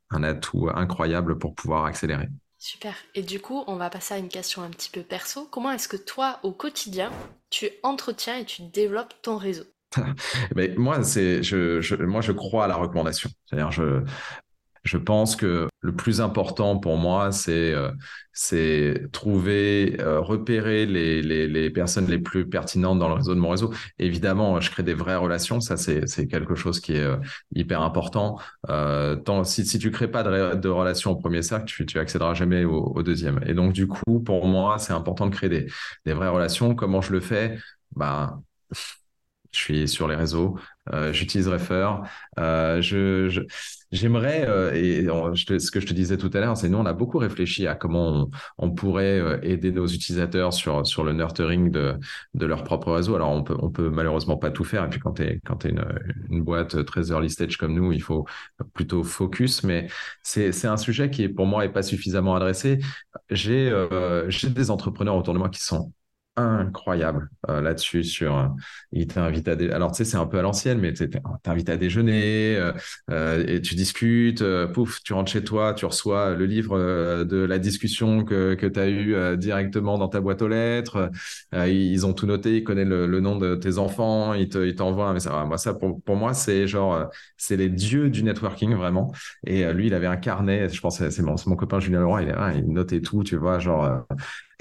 un 0.10 0.24
atout 0.24 0.70
incroyable 0.74 1.38
pour 1.38 1.56
pouvoir 1.56 1.86
accélérer. 1.86 2.30
Super. 2.60 2.94
Et 3.16 3.24
du 3.24 3.40
coup, 3.40 3.64
on 3.68 3.78
va 3.78 3.90
passer 3.90 4.14
à 4.14 4.18
une 4.18 4.28
question 4.28 4.62
un 4.62 4.70
petit 4.70 4.90
peu 4.90 5.02
perso. 5.02 5.48
Comment 5.50 5.72
est-ce 5.72 5.88
que 5.88 5.98
toi, 5.98 6.40
au 6.44 6.52
quotidien, 6.52 7.12
tu 7.50 7.70
entretiens 7.84 8.38
et 8.38 8.46
tu 8.46 8.64
développes 8.64 9.14
ton 9.22 9.38
réseau? 9.38 9.64
Mais 10.56 10.76
moi, 10.78 11.04
c'est, 11.04 11.42
je, 11.42 11.96
moi, 12.04 12.22
je 12.22 12.34
crois 12.34 12.66
à 12.66 12.68
la 12.68 12.76
recommandation. 12.76 13.30
C'est-à-dire, 13.46 13.72
je, 13.72 14.04
je 14.84 14.98
pense 14.98 15.36
que 15.36 15.68
le 15.82 15.96
plus 15.96 16.22
important 16.22 16.78
pour 16.78 16.98
moi, 16.98 17.32
c'est 17.32 17.74
euh, 17.74 19.08
trouver, 19.12 19.98
euh, 20.00 20.20
repérer 20.20 20.86
les, 20.86 21.70
personnes 21.70 22.08
les 22.08 22.20
plus 22.20 22.50
pertinentes 22.50 23.00
dans 23.00 23.08
le 23.08 23.16
réseau 23.16 23.36
de 23.36 23.40
mon 23.40 23.50
réseau. 23.50 23.74
Évidemment, 23.98 24.60
je 24.60 24.70
crée 24.72 24.84
des 24.84 24.94
vraies 24.94 25.16
relations. 25.16 25.62
Ça, 25.62 25.78
c'est 25.78 26.28
quelque 26.28 26.56
chose 26.56 26.80
qui 26.80 26.94
est 26.94 27.04
euh, 27.04 27.18
hyper 27.56 27.82
important. 27.82 28.38
Tant, 28.68 29.44
si 29.44 29.66
si 29.66 29.80
tu 29.80 29.92
crées 29.92 30.10
pas 30.10 30.24
de, 30.24 30.70
relations 30.70 31.12
au 31.12 31.16
premier 31.16 31.42
cercle, 31.42 31.66
tu 31.66 31.86
tu 31.86 32.00
accéderas 32.00 32.34
jamais 32.34 32.66
au, 32.66 32.94
au, 32.96 33.04
deuxième. 33.04 33.40
Et 33.46 33.54
donc 33.54 33.74
du 33.74 33.88
coup, 33.88 34.20
pour 34.20 34.48
moi, 34.48 34.78
c'est 34.80 34.94
important 34.94 35.28
de 35.28 35.36
créer 35.36 35.50
des 35.50 35.68
des 36.06 36.14
vraies 36.14 36.30
relations. 36.30 36.76
Comment 36.76 37.02
je 37.02 37.12
le 37.14 37.20
fais? 37.20 37.58
Bah 37.96 38.40
je 39.52 39.60
suis 39.60 39.88
sur 39.88 40.08
les 40.08 40.16
réseaux, 40.16 40.58
euh, 40.94 41.14
j'utilise 41.14 41.48
Refer. 41.48 41.88
Euh, 42.40 42.82
je, 42.82 43.44
j'aimerais, 43.92 44.46
euh, 44.48 44.72
et 44.74 45.06
ce 45.38 45.72
que 45.72 45.80
je 45.80 45.88
te 45.88 45.94
disais 45.94 46.18
tout 46.18 46.30
à 46.34 46.40
l'heure, 46.40 46.58
c'est 46.58 46.70
nous, 46.70 46.78
on 46.78 46.86
a 46.86 46.94
beaucoup 46.94 47.18
réfléchi 47.18 47.68
à 47.68 47.76
comment 47.76 48.30
on, 48.58 48.72
pourrait 48.72 49.20
euh, 49.20 49.40
aider 49.42 49.72
nos 49.72 49.88
utilisateurs 49.88 50.54
sur, 50.54 50.86
sur 50.86 51.04
le 51.04 51.14
nurturing 51.14 51.72
de, 51.72 51.98
de 52.34 52.46
leur 52.46 52.64
propre 52.64 52.92
réseau. 52.94 53.16
Alors, 53.16 53.30
on 53.32 53.44
peut, 53.44 53.58
on 53.60 53.70
peut 53.70 53.90
malheureusement 53.90 54.38
pas 54.38 54.52
tout 54.52 54.64
faire. 54.64 54.86
Et 54.86 54.90
puis, 54.90 55.00
quand 55.00 55.14
tu 55.14 55.24
es, 55.24 55.40
quand 55.46 55.58
t'es 55.58 55.70
une, 55.70 55.86
une 56.30 56.44
boîte 56.44 56.86
très 56.86 57.10
early 57.10 57.30
stage 57.30 57.58
comme 57.58 57.74
nous, 57.74 57.92
il 57.92 58.02
faut 58.02 58.26
plutôt 58.74 59.04
focus. 59.04 59.64
Mais 59.64 59.88
c'est, 60.24 60.52
c'est 60.52 60.68
un 60.68 60.78
sujet 60.78 61.10
qui, 61.10 61.28
pour 61.30 61.46
moi, 61.46 61.66
est 61.66 61.70
pas 61.70 61.84
suffisamment 61.84 62.36
adressé. 62.36 62.80
J'ai, 63.30 63.70
euh, 63.70 64.30
j'ai 64.30 64.50
des 64.50 64.72
entrepreneurs 64.72 65.16
autour 65.16 65.34
de 65.34 65.40
moi 65.40 65.50
qui 65.50 65.62
sont 65.64 65.92
incroyable 66.40 67.30
euh, 67.50 67.62
là-dessus 67.62 68.04
sur 68.04 68.38
euh, 68.38 68.48
il 68.92 69.08
t'invite 69.08 69.48
à 69.48 69.56
dé... 69.56 69.70
alors 69.70 69.92
tu 69.92 69.98
sais 69.98 70.06
c'est 70.06 70.18
un 70.18 70.26
peu 70.26 70.40
à 70.40 70.42
l'ancienne 70.42 70.80
mais 70.80 70.94
t'invite 71.44 71.70
à 71.70 71.78
déjeuner 71.78 72.58
euh, 73.10 73.46
et 73.48 73.62
tu 73.62 73.76
discutes 73.76 74.44
pouf 74.74 75.02
tu 75.04 75.14
rentres 75.14 75.32
chez 75.32 75.44
toi 75.44 75.74
tu 75.74 75.86
reçois 75.86 76.36
le 76.36 76.46
livre 76.46 76.78
de 77.24 77.38
la 77.38 77.60
discussion 77.60 78.24
que 78.24 78.56
que 78.56 78.66
tu 78.66 78.80
as 78.80 78.90
eu 78.90 79.38
directement 79.38 79.98
dans 79.98 80.08
ta 80.08 80.22
boîte 80.22 80.42
aux 80.42 80.48
lettres. 80.48 81.10
Ils 81.54 82.06
ont 82.06 82.14
tout 82.14 82.26
noté 82.26 82.58
ils 82.58 82.64
connaissent 82.64 82.88
le, 82.88 83.20
nom 83.20 83.38
de 83.38 83.56
tes 83.56 83.78
enfants 83.78 84.34
ils 84.34 84.50
te 84.50 84.70
t'envoient 84.72 85.10
un 85.10 85.14
message. 85.14 85.34
Moi 85.48 85.58
ça 85.58 85.74
pour, 85.74 86.02
pour 86.02 86.16
moi 86.16 86.34
c'est 86.34 86.68
genre 86.68 87.10
c'est 87.38 87.58
les 87.58 87.70
dieux 87.70 88.10
du 88.10 88.24
networking 88.24 88.74
vraiment. 88.76 89.12
Et 89.46 89.72
lui 89.74 89.88
il 89.88 89.94
avait 89.94 90.08
un 90.08 90.18
carnet 90.18 90.70
je 90.70 90.82
pense 90.82 90.98
c'est 90.98 91.22
mon, 91.22 91.36
mon 91.46 91.56
copain 91.56 91.80
Julien 91.80 92.00
Leroy 92.00 92.24
il, 92.24 92.36
il 92.58 92.72
notait 92.72 93.02
tout 93.02 93.24
tu 93.24 93.36
vois 93.36 93.60
genre 93.60 94.06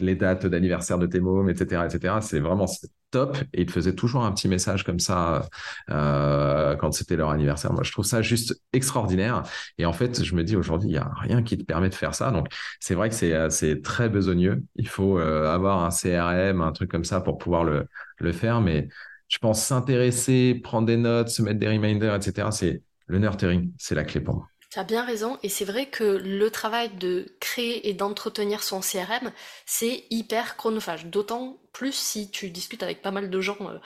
les 0.01 0.15
dates 0.15 0.47
d'anniversaire 0.47 0.99
de 0.99 1.07
tes 1.07 1.21
mômes, 1.21 1.51
etc., 1.51 1.83
etc. 1.87 2.15
C'est 2.21 2.41
vraiment 2.41 2.67
top. 3.11 3.37
Et 3.53 3.63
ils 3.63 3.71
faisaient 3.71 3.95
toujours 3.95 4.25
un 4.25 4.33
petit 4.33 4.49
message 4.49 4.85
comme 4.85 4.99
ça 4.99 5.49
euh, 5.91 6.77
quand 6.77 6.93
c'était 6.93 7.17
leur 7.17 7.31
anniversaire. 7.31 7.73
Moi, 7.73 7.83
je 7.83 7.93
trouve 7.93 8.05
ça 8.05 8.23
juste 8.23 8.61
extraordinaire. 8.73 9.43
Et 9.79 9.87
en 9.87 9.93
fait, 9.93 10.23
je 10.23 10.35
me 10.35 10.45
dis 10.45 10.57
aujourd'hui, 10.57 10.89
il 10.91 10.93
n'y 10.93 10.99
a 10.99 11.11
rien 11.21 11.43
qui 11.43 11.57
te 11.59 11.65
permet 11.65 11.89
de 11.89 11.95
faire 11.95 12.15
ça. 12.15 12.31
Donc, 12.31 12.49
c'est 12.81 12.95
vrai 12.95 13.09
que 13.09 13.15
c'est 13.15 13.51
c'est 13.51 13.83
très 13.83 14.09
besogneux. 14.09 14.63
Il 14.77 14.89
faut 14.89 15.19
euh, 15.19 15.53
avoir 15.53 15.85
un 15.85 15.91
CRM, 15.91 16.61
un 16.61 16.73
truc 16.73 16.91
comme 16.91 17.05
ça 17.05 17.21
pour 17.21 17.39
pouvoir 17.39 17.65
le, 17.65 17.87
le 18.19 18.33
faire. 18.33 18.61
Mais 18.61 18.89
je 19.29 19.39
pense 19.39 19.63
s'intéresser, 19.63 20.55
prendre 20.63 20.87
des 20.87 20.97
notes, 20.97 21.29
se 21.29 21.43
mettre 21.43 21.59
des 21.59 21.69
reminders, 21.69 22.15
etc. 22.15 22.49
C'est 22.51 22.83
le 23.07 23.19
nurturing, 23.19 23.73
c'est 23.79 23.95
la 23.95 24.05
clé 24.05 24.21
pour 24.21 24.37
moi. 24.37 24.49
Tu 24.71 24.79
as 24.79 24.85
bien 24.85 25.05
raison, 25.05 25.39
et 25.43 25.49
c'est 25.49 25.65
vrai 25.65 25.87
que 25.87 26.05
le 26.05 26.51
travail 26.51 26.91
de 26.97 27.35
créer 27.41 27.89
et 27.89 27.95
d'entretenir 27.95 28.63
son 28.63 28.81
CRM, 28.81 29.33
c'est 29.65 30.05
hyper 30.11 30.57
chronophage, 30.59 31.07
d'autant 31.07 31.59
plus 31.73 31.95
si 31.95 32.31
tu 32.31 32.51
discutes 32.51 32.83
avec 32.83 33.01
pas 33.01 33.11
mal 33.11 33.31
de 33.31 33.41
gens 33.41 33.57
euh, 33.63 33.79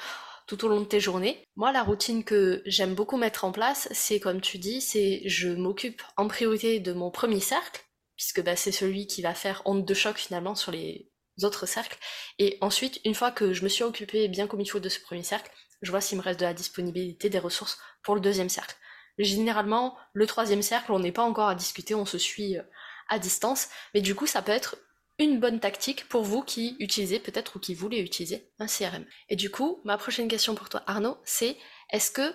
tout 0.49 0.65
au 0.65 0.69
long 0.69 0.81
de 0.81 0.87
tes 0.87 0.99
journées. 0.99 1.45
Moi, 1.55 1.71
la 1.71 1.85
routine 1.85 2.25
que 2.25 2.63
j'aime 2.67 2.95
beaucoup 2.95 3.17
mettre 3.17 3.45
en 3.45 3.53
place, 3.53 3.89
c'est 3.93 4.19
comme 4.19 4.41
tu 4.41 4.59
dis, 4.59 4.81
c'est 4.81 5.23
je 5.25 5.51
m'occupe 5.51 6.03
en 6.17 6.27
priorité 6.27 6.81
de 6.81 6.93
mon 6.93 7.13
premier 7.13 7.41
cercle, 7.41 7.85
puisque 8.17 8.43
bah, 8.43 8.57
c'est 8.57 8.73
celui 8.73 9.07
qui 9.07 9.23
va 9.23 9.35
faire 9.35 9.63
honte 9.67 9.85
de 9.85 9.95
choc 9.95 10.17
finalement 10.17 10.57
sur 10.57 10.73
les 10.73 11.13
autres 11.43 11.67
cercles. 11.67 11.99
Et 12.41 12.59
ensuite, 12.61 13.01
une 13.05 13.15
fois 13.15 13.31
que 13.31 13.53
je 13.53 13.63
me 13.63 13.69
suis 13.69 13.85
occupé 13.85 14.27
bien 14.27 14.49
comme 14.49 14.61
il 14.61 14.69
faut 14.69 14.81
de 14.81 14.89
ce 14.89 15.01
premier 15.01 15.23
cercle, 15.23 15.51
je 15.81 15.91
vois 15.93 16.01
s'il 16.01 16.19
me 16.19 16.23
reste 16.23 16.41
de 16.41 16.45
la 16.45 16.55
disponibilité 16.55 17.29
des 17.29 17.39
ressources 17.39 17.79
pour 18.03 18.17
le 18.17 18.21
deuxième 18.21 18.49
cercle. 18.49 18.77
Généralement, 19.19 19.97
le 20.13 20.27
troisième 20.27 20.63
cercle, 20.63 20.93
on 20.93 20.99
n'est 20.99 21.13
pas 21.13 21.23
encore 21.23 21.49
à 21.49 21.55
discuter, 21.55 21.95
on 21.95 22.07
se 22.07 22.19
suit 22.19 22.59
euh, 22.59 22.63
à 23.09 23.19
distance, 23.19 23.69
mais 23.95 24.01
du 24.01 24.15
coup, 24.15 24.27
ça 24.27 24.43
peut 24.43 24.53
être 24.53 24.77
une 25.19 25.39
bonne 25.39 25.61
tactique 25.61 26.09
pour 26.09 26.23
vous 26.23 26.43
qui 26.43 26.77
utilisez 26.81 27.19
peut-être 27.19 27.57
ou 27.57 27.59
qui 27.59 27.75
voulez 27.75 28.01
utiliser 28.01 28.51
un 28.59 28.67
CRM. 28.67 29.05
Et 29.29 29.37
du 29.37 29.51
coup, 29.51 29.81
ma 29.85 29.99
prochaine 29.99 30.29
question 30.29 30.55
pour 30.55 30.69
toi, 30.69 30.83
Arnaud, 30.87 31.19
c'est 31.25 31.57
est-ce 31.91 32.11
que 32.11 32.33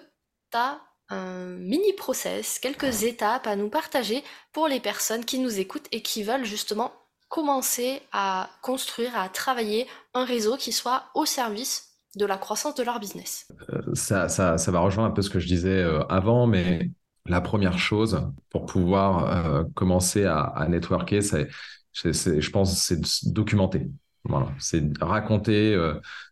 tu 0.51 0.57
as 0.57 0.79
un 1.10 1.55
mini 1.55 1.93
process, 1.93 2.60
quelques 2.60 3.03
étapes 3.03 3.48
à 3.48 3.55
nous 3.55 3.69
partager 3.69 4.24
pour 4.51 4.67
les 4.67 4.79
personnes 4.79 5.25
qui 5.25 5.39
nous 5.39 5.60
écoutent 5.60 5.88
et 5.91 6.01
qui 6.01 6.24
veulent 6.24 6.46
justement 6.46 6.93
commencer 7.29 8.01
à 8.12 8.50
construire, 8.62 9.17
à 9.17 9.29
travailler 9.29 9.88
un 10.13 10.25
réseau 10.25 10.57
qui 10.57 10.72
soit 10.72 11.05
au 11.13 11.25
service 11.25 11.97
de 12.18 12.26
la 12.26 12.38
croissance 12.38 12.76
de 12.76 12.84
leur 12.84 13.00
business. 13.00 13.48
Euh, 13.74 13.82
ça, 13.94 14.28
ça, 14.30 14.58
ça, 14.58 14.72
va 14.72 14.80
rejoindre 14.80 15.10
un 15.10 15.14
peu 15.14 15.22
ce 15.22 15.30
que 15.30 15.40
je 15.40 15.48
disais 15.48 15.82
euh, 15.84 16.04
avant, 16.06 16.48
mais 16.48 16.92
la 17.26 17.42
première 17.42 17.78
chose 17.78 18.30
pour 18.50 18.66
pouvoir 18.66 19.46
euh, 19.46 19.64
commencer 19.76 20.26
à, 20.26 20.42
à 20.42 20.68
networker, 20.68 21.22
c'est, 21.22 21.48
je 21.94 22.50
pense, 22.50 22.78
c'est 22.78 23.00
de 23.00 23.34
documenter. 23.34 23.88
Voilà. 24.24 24.52
C'est 24.60 24.84
raconter 25.02 25.78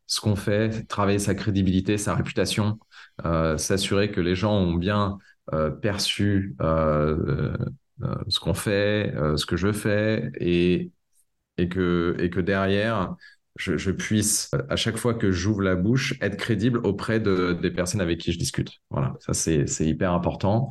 ce 0.05 0.19
qu'on 0.19 0.35
fait, 0.35 0.85
travailler 0.87 1.19
sa 1.19 1.33
crédibilité, 1.33 1.97
sa 1.97 2.13
réputation, 2.13 2.77
s'assurer 3.23 4.11
que 4.11 4.19
les 4.19 4.35
gens 4.35 4.53
ont 4.53 4.73
bien 4.73 5.17
perçu 5.81 6.57
ce 6.59 8.39
qu'on 8.41 8.53
fait, 8.53 9.13
ce 9.37 9.45
que 9.45 9.55
je 9.55 9.71
fais, 9.71 10.29
et, 10.41 10.91
que, 11.69 12.17
et 12.19 12.29
que 12.29 12.41
derrière, 12.41 13.15
je, 13.55 13.91
puisse, 13.91 14.51
à 14.69 14.75
chaque 14.75 14.97
fois 14.97 15.13
que 15.13 15.31
j'ouvre 15.31 15.61
la 15.61 15.75
bouche, 15.75 16.13
être 16.21 16.35
crédible 16.37 16.79
auprès 16.79 17.19
de, 17.19 17.53
des 17.53 17.71
personnes 17.71 18.01
avec 18.01 18.19
qui 18.19 18.31
je 18.33 18.37
discute. 18.37 18.69
Voilà, 18.89 19.13
ça 19.19 19.33
c'est 19.33 19.65
hyper 19.85 20.11
important. 20.11 20.67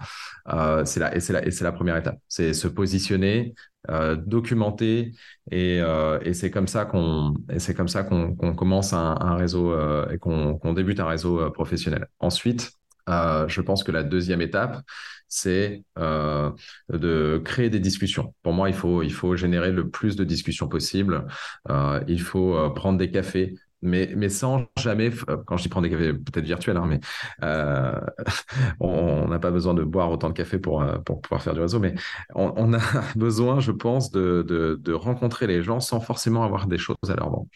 Euh, 0.48 0.84
c'est 0.84 1.00
la, 1.00 1.14
et 1.16 1.20
c'est 1.20 1.32
la, 1.32 1.44
et 1.46 1.50
c'est 1.50 1.64
la 1.64 1.72
première 1.72 1.96
étape. 1.96 2.18
C'est 2.28 2.52
se 2.52 2.68
positionner, 2.68 3.54
euh, 3.90 4.16
documenter, 4.16 5.12
et, 5.50 5.80
euh, 5.80 6.18
et 6.22 6.34
c'est 6.34 6.50
comme 6.50 6.68
ça 6.68 6.84
qu'on, 6.84 7.34
et 7.50 7.58
c'est 7.58 7.74
comme 7.74 7.88
ça 7.88 8.02
qu'on, 8.04 8.34
qu'on 8.34 8.54
commence 8.54 8.92
un, 8.92 9.16
un 9.20 9.36
réseau 9.36 9.72
euh, 9.72 10.08
et 10.10 10.18
qu'on, 10.18 10.58
qu'on 10.58 10.72
débute 10.74 11.00
un 11.00 11.06
réseau 11.06 11.40
euh, 11.40 11.50
professionnel. 11.50 12.06
Ensuite, 12.20 12.72
euh, 13.08 13.48
je 13.48 13.60
pense 13.60 13.84
que 13.84 13.92
la 13.92 14.02
deuxième 14.02 14.40
étape, 14.40 14.82
c'est 15.28 15.82
euh, 15.98 16.50
de 16.90 17.40
créer 17.44 17.70
des 17.70 17.80
discussions. 17.80 18.34
Pour 18.42 18.52
moi, 18.52 18.68
il 18.68 18.74
faut, 18.74 19.02
il 19.02 19.12
faut 19.12 19.36
générer 19.36 19.72
le 19.72 19.90
plus 19.90 20.16
de 20.16 20.24
discussions 20.24 20.68
possible. 20.68 21.26
Euh, 21.70 22.00
il 22.08 22.20
faut 22.20 22.70
prendre 22.74 22.98
des 22.98 23.10
cafés 23.10 23.54
mais, 23.86 24.10
mais 24.16 24.30
sans 24.30 24.64
jamais, 24.78 25.10
quand 25.44 25.58
je 25.58 25.64
dis 25.64 25.68
prendre 25.68 25.86
des 25.86 25.90
cafés, 25.90 26.14
peut-être 26.14 26.46
virtuels, 26.46 26.78
hein, 26.78 26.86
mais 26.88 27.00
on 28.80 29.28
n'a 29.28 29.38
pas 29.38 29.50
besoin 29.50 29.74
de 29.74 29.82
boire 29.82 30.10
autant 30.10 30.30
de 30.30 30.32
café 30.32 30.58
pour, 30.58 30.82
pour 31.04 31.20
pouvoir 31.20 31.42
faire 31.42 31.52
du 31.52 31.60
réseau, 31.60 31.80
mais 31.80 31.94
on, 32.34 32.72
a 32.72 32.78
besoin, 33.14 33.60
je 33.60 33.72
pense, 33.72 34.10
de, 34.10 34.42
de, 34.48 34.80
de, 34.82 34.92
rencontrer 34.94 35.46
les 35.46 35.62
gens 35.62 35.80
sans 35.80 36.00
forcément 36.00 36.44
avoir 36.44 36.66
des 36.66 36.78
choses 36.78 36.96
à 37.10 37.14
leur 37.14 37.28
vendre. 37.28 37.46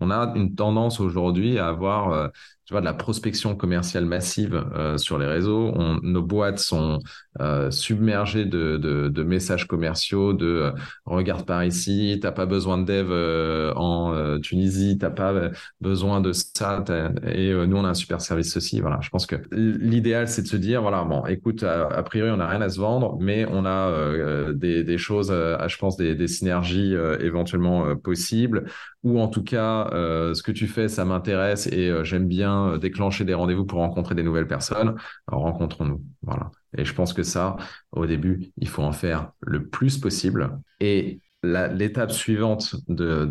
On 0.00 0.12
a 0.12 0.32
une 0.36 0.54
tendance 0.54 1.00
aujourd'hui 1.00 1.58
à 1.58 1.66
avoir 1.66 2.30
tu 2.68 2.74
vois, 2.74 2.82
de 2.82 2.84
la 2.84 2.92
prospection 2.92 3.56
commerciale 3.56 4.04
massive 4.04 4.62
euh, 4.76 4.98
sur 4.98 5.18
les 5.18 5.24
réseaux. 5.24 5.72
On, 5.74 6.00
nos 6.02 6.20
boîtes 6.20 6.58
sont 6.58 6.98
euh, 7.40 7.70
submergées 7.70 8.44
de, 8.44 8.76
de, 8.76 9.08
de, 9.08 9.22
messages 9.22 9.66
commerciaux, 9.66 10.34
de 10.34 10.46
euh, 10.46 10.70
regarde 11.06 11.46
par 11.46 11.64
ici, 11.64 12.18
t'as 12.20 12.30
pas 12.30 12.44
besoin 12.44 12.76
de 12.76 12.84
dev 12.84 13.72
en 13.74 14.38
Tunisie, 14.40 14.98
t'as 14.98 15.08
pas 15.08 15.50
besoin 15.80 16.20
de 16.20 16.32
ça, 16.32 16.84
et 17.26 17.54
nous 17.54 17.76
on 17.78 17.86
a 17.86 17.88
un 17.88 17.94
super 17.94 18.20
service 18.20 18.52
ceci. 18.52 18.80
Voilà, 18.82 18.98
je 19.00 19.08
pense 19.08 19.24
que 19.24 19.36
l'idéal 19.50 20.28
c'est 20.28 20.42
de 20.42 20.48
se 20.48 20.56
dire 20.56 20.82
voilà 20.82 21.04
bon, 21.04 21.24
écoute, 21.24 21.62
a, 21.62 22.02
priori 22.02 22.30
on 22.30 22.36
n'a 22.36 22.48
rien 22.48 22.60
à 22.60 22.68
se 22.68 22.78
vendre, 22.78 23.16
mais 23.18 23.46
on 23.50 23.64
a 23.64 24.52
des, 24.52 24.84
des, 24.84 24.98
choses, 24.98 25.28
je 25.30 25.78
pense 25.78 25.96
des, 25.96 26.14
des 26.14 26.28
synergies 26.28 26.94
éventuellement 27.20 27.96
possibles 27.96 28.66
ou 29.04 29.20
en 29.20 29.28
tout 29.28 29.44
cas, 29.44 29.88
euh, 29.92 30.34
ce 30.34 30.42
que 30.42 30.50
tu 30.52 30.66
fais, 30.66 30.88
ça 30.88 31.04
m'intéresse 31.04 31.66
et 31.68 31.88
euh, 31.88 32.04
j'aime 32.04 32.26
bien 32.26 32.72
euh, 32.72 32.78
déclencher 32.78 33.24
des 33.24 33.34
rendez-vous 33.34 33.64
pour 33.64 33.78
rencontrer 33.78 34.14
des 34.14 34.24
nouvelles 34.24 34.48
personnes, 34.48 34.96
rencontrons-nous. 35.28 36.02
Voilà. 36.22 36.50
Et 36.76 36.84
je 36.84 36.92
pense 36.94 37.12
que 37.12 37.22
ça, 37.22 37.56
au 37.92 38.06
début, 38.06 38.50
il 38.56 38.68
faut 38.68 38.82
en 38.82 38.92
faire 38.92 39.30
le 39.40 39.68
plus 39.68 39.98
possible. 39.98 40.58
Et 40.80 41.20
l'étape 41.44 42.10
suivante 42.10 42.74
de, 42.88 43.28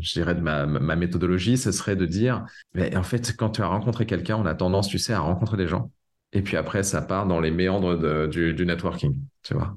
je 0.00 0.12
dirais, 0.12 0.34
de 0.34 0.40
ma, 0.40 0.66
ma 0.66 0.96
méthodologie, 0.96 1.56
ce 1.56 1.70
serait 1.70 1.94
de 1.94 2.04
dire, 2.04 2.44
mais 2.74 2.96
en 2.96 3.04
fait, 3.04 3.36
quand 3.36 3.50
tu 3.50 3.62
as 3.62 3.68
rencontré 3.68 4.06
quelqu'un, 4.06 4.36
on 4.36 4.46
a 4.46 4.56
tendance, 4.56 4.88
tu 4.88 4.98
sais, 4.98 5.12
à 5.12 5.20
rencontrer 5.20 5.56
des 5.56 5.68
gens. 5.68 5.92
Et 6.32 6.42
puis 6.42 6.56
après, 6.56 6.82
ça 6.82 7.02
part 7.02 7.26
dans 7.28 7.40
les 7.40 7.52
méandres 7.52 8.28
du, 8.28 8.52
du 8.52 8.66
networking. 8.66 9.16
Tu 9.44 9.54
vois, 9.54 9.76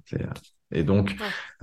et 0.72 0.84
donc, 0.84 1.16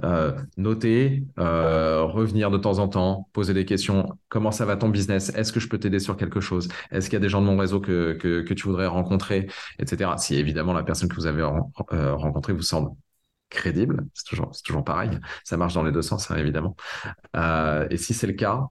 euh, 0.05 0.33
noter, 0.57 1.25
euh, 1.39 2.03
revenir 2.05 2.51
de 2.51 2.59
temps 2.59 2.79
en 2.79 2.89
temps, 2.89 3.29
poser 3.33 3.55
des 3.55 3.65
questions. 3.65 4.19
Comment 4.29 4.51
ça 4.51 4.65
va 4.65 4.77
ton 4.77 4.89
business? 4.89 5.31
Est-ce 5.35 5.53
que 5.53 5.61
je 5.61 5.69
peux 5.69 5.79
t'aider 5.79 6.01
sur 6.01 6.17
quelque 6.17 6.41
chose? 6.41 6.69
Est-ce 6.91 7.09
qu'il 7.09 7.15
y 7.15 7.17
a 7.19 7.21
des 7.21 7.29
gens 7.29 7.41
de 7.41 7.47
mon 7.47 7.57
réseau 7.57 7.81
que, 7.81 8.15
que, 8.15 8.43
que, 8.43 8.55
tu 8.55 8.65
voudrais 8.65 8.87
rencontrer, 8.87 9.49
etc. 9.79 10.11
Si 10.19 10.35
évidemment 10.37 10.73
la 10.73 10.83
personne 10.83 11.09
que 11.09 11.15
vous 11.15 11.27
avez 11.27 11.43
euh, 11.43 12.15
rencontrée 12.15 12.53
vous 12.53 12.63
semble 12.63 12.91
crédible, 13.49 14.07
c'est 14.15 14.25
toujours, 14.27 14.51
toujours 14.65 14.85
pareil. 14.85 15.11
Ça 15.45 15.57
marche 15.57 15.75
dans 15.75 15.85
les 15.85 15.93
deux 15.93 16.03
sens, 16.03 16.31
hein, 16.31 16.37
évidemment. 16.37 16.77
Et 17.91 17.97
si 17.97 18.13
c'est 18.15 18.27
le 18.27 18.33
cas, 18.33 18.69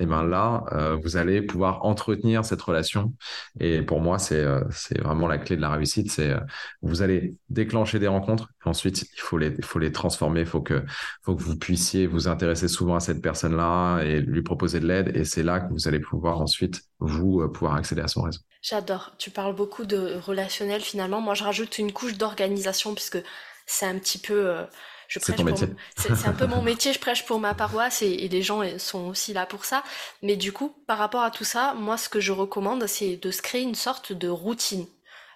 et 0.00 0.06
ben 0.06 0.24
là, 0.24 0.64
euh, 0.72 0.96
vous 0.96 1.16
allez 1.16 1.42
pouvoir 1.42 1.84
entretenir 1.84 2.44
cette 2.44 2.62
relation. 2.62 3.14
Et 3.58 3.82
pour 3.82 4.00
moi, 4.00 4.18
c'est 4.18 4.40
euh, 4.40 4.60
vraiment 5.02 5.26
la 5.26 5.38
clé 5.38 5.56
de 5.56 5.60
la 5.60 5.70
réussite. 5.70 6.10
C'est 6.10 6.30
euh, 6.30 6.40
vous 6.82 7.02
allez 7.02 7.36
déclencher 7.48 7.98
des 7.98 8.06
rencontres. 8.06 8.50
Et 8.68 8.70
ensuite, 8.70 9.06
il 9.14 9.20
faut 9.20 9.38
les 9.38 9.54
faut 9.62 9.78
les 9.78 9.92
transformer. 9.92 10.40
Il 10.40 10.46
faut 10.46 10.60
que 10.60 10.84
faut 11.22 11.34
que 11.34 11.42
vous 11.42 11.56
puissiez 11.56 12.06
vous 12.06 12.28
intéresser 12.28 12.68
souvent 12.68 12.96
à 12.96 13.00
cette 13.00 13.22
personne-là 13.22 14.02
et 14.02 14.20
lui 14.20 14.42
proposer 14.42 14.80
de 14.80 14.86
l'aide. 14.86 15.16
Et 15.16 15.24
c'est 15.24 15.42
là 15.42 15.60
que 15.60 15.72
vous 15.72 15.88
allez 15.88 16.00
pouvoir 16.00 16.40
ensuite 16.40 16.82
vous 16.98 17.48
pouvoir 17.48 17.74
accéder 17.74 18.02
à 18.02 18.08
son 18.08 18.22
réseau. 18.22 18.40
J'adore. 18.62 19.12
Tu 19.18 19.30
parles 19.30 19.54
beaucoup 19.54 19.86
de 19.86 20.18
relationnel 20.24 20.80
finalement. 20.80 21.20
Moi, 21.20 21.34
je 21.34 21.44
rajoute 21.44 21.78
une 21.78 21.92
couche 21.92 22.16
d'organisation 22.16 22.94
puisque 22.94 23.18
c'est 23.66 23.86
un 23.86 23.98
petit 23.98 24.18
peu 24.18 24.66
c'est 25.08 25.34
ton 25.34 25.44
métier. 25.44 25.68
C'est 25.96 26.26
un 26.26 26.32
peu 26.32 26.46
mon 26.46 26.62
métier, 26.70 26.92
je 26.92 26.98
prêche 26.98 27.24
pour 27.24 27.40
ma 27.40 27.54
paroisse 27.54 28.02
et, 28.02 28.28
les 28.28 28.42
gens 28.42 28.62
sont 28.78 29.06
aussi 29.06 29.32
là 29.32 29.46
pour 29.46 29.64
ça. 29.64 29.82
Mais 30.22 30.36
du 30.36 30.52
coup, 30.52 30.74
par 30.86 30.98
rapport 30.98 31.22
à 31.22 31.30
tout 31.30 31.44
ça, 31.44 31.74
moi, 31.74 31.96
ce 31.96 32.08
que 32.08 32.20
je 32.20 32.32
recommande, 32.32 32.86
c'est 32.86 33.16
de 33.16 33.30
se 33.30 33.40
créer 33.40 33.62
une 33.62 33.74
sorte 33.74 34.12
de 34.12 34.28
routine. 34.28 34.86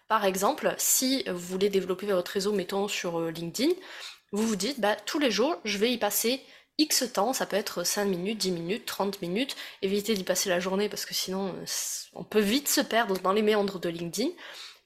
Par 0.08 0.24
exemple, 0.24 0.74
si 0.78 1.24
vous 1.28 1.38
voulez 1.38 1.68
développer 1.68 2.06
votre 2.06 2.30
réseau, 2.30 2.52
mettons 2.52 2.88
sur 2.88 3.18
euh, 3.20 3.30
LinkedIn, 3.30 3.72
vous 4.32 4.46
vous 4.46 4.56
dites, 4.56 4.80
bah, 4.80 4.96
tous 4.96 5.18
les 5.18 5.30
jours, 5.30 5.56
je 5.64 5.78
vais 5.78 5.92
y 5.92 5.98
passer 5.98 6.42
X 6.78 7.12
temps, 7.12 7.32
ça 7.32 7.46
peut 7.46 7.56
être 7.56 7.84
5 7.84 8.06
minutes, 8.06 8.38
10 8.38 8.50
minutes, 8.52 8.86
30 8.86 9.20
minutes, 9.22 9.56
évitez 9.82 10.14
d'y 10.14 10.24
passer 10.24 10.48
la 10.48 10.58
journée 10.58 10.88
parce 10.88 11.04
que 11.04 11.14
sinon 11.14 11.48
euh, 11.48 11.64
on 12.14 12.24
peut 12.24 12.40
vite 12.40 12.68
se 12.68 12.80
perdre 12.80 13.18
dans 13.20 13.32
les 13.32 13.42
méandres 13.42 13.78
de 13.78 13.88
LinkedIn. 13.88 14.30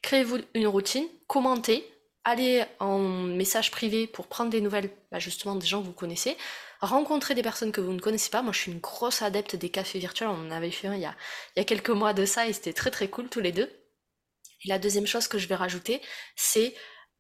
Créez-vous 0.03 0.39
une 0.55 0.67
routine, 0.67 1.07
commentez, 1.27 1.89
aller 2.25 2.65
en 2.81 2.99
message 2.99 3.71
privé 3.71 4.07
pour 4.09 4.27
prendre 4.27 4.51
des 4.51 4.61
nouvelles, 4.61 4.91
bah, 5.13 5.21
justement 5.21 5.55
des 5.55 5.67
gens 5.67 5.81
que 5.81 5.87
vous 5.87 5.93
connaissez, 5.93 6.37
rencontrer 6.81 7.35
des 7.35 7.43
personnes 7.43 7.73
que 7.73 7.81
vous 7.81 7.93
ne 7.93 8.01
connaissez 8.01 8.31
pas. 8.31 8.43
Moi, 8.43 8.53
je 8.53 8.59
suis 8.59 8.73
une 8.73 8.81
grosse 8.81 9.23
adepte 9.23 9.55
des 9.55 9.71
cafés 9.71 10.01
virtuels. 10.01 10.29
On 10.29 10.49
en 10.49 10.51
avait 10.51 10.73
fait 10.73 10.89
un 10.89 10.95
il 10.95 11.03
y 11.03 11.61
a 11.61 11.65
quelques 11.65 11.91
mois 11.91 12.13
de 12.13 12.27
ça 12.27 12.49
et 12.49 12.53
c'était 12.53 12.73
très 12.73 12.91
très 12.91 13.09
cool 13.09 13.29
tous 13.29 13.41
les 13.41 13.53
deux. 13.53 13.71
Et 14.65 14.69
la 14.69 14.79
deuxième 14.79 15.07
chose 15.07 15.29
que 15.29 15.39
je 15.39 15.49
vais 15.49 15.55
rajouter, 15.55 16.01
c'est 16.37 16.75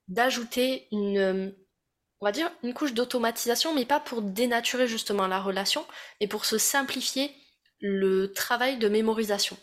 d'ajouter 0.09 0.89
une, 0.93 1.55
on 2.21 2.27
va 2.27 2.33
dire, 2.33 2.51
une 2.63 2.75
couche 2.75 2.95
d'automatisation, 2.95 3.75
mais 3.75 3.85
pas 3.85 4.01
pour 4.01 4.23
dénaturer 4.23 4.87
justement 4.87 5.27
la 5.27 5.41
relation, 5.41 5.85
mais 6.21 6.29
pour 6.29 6.45
se 6.45 6.59
simplifier 6.59 7.35
le 7.81 8.33
travail 8.33 8.79
de 8.79 8.89
mémorisation. 8.89 9.57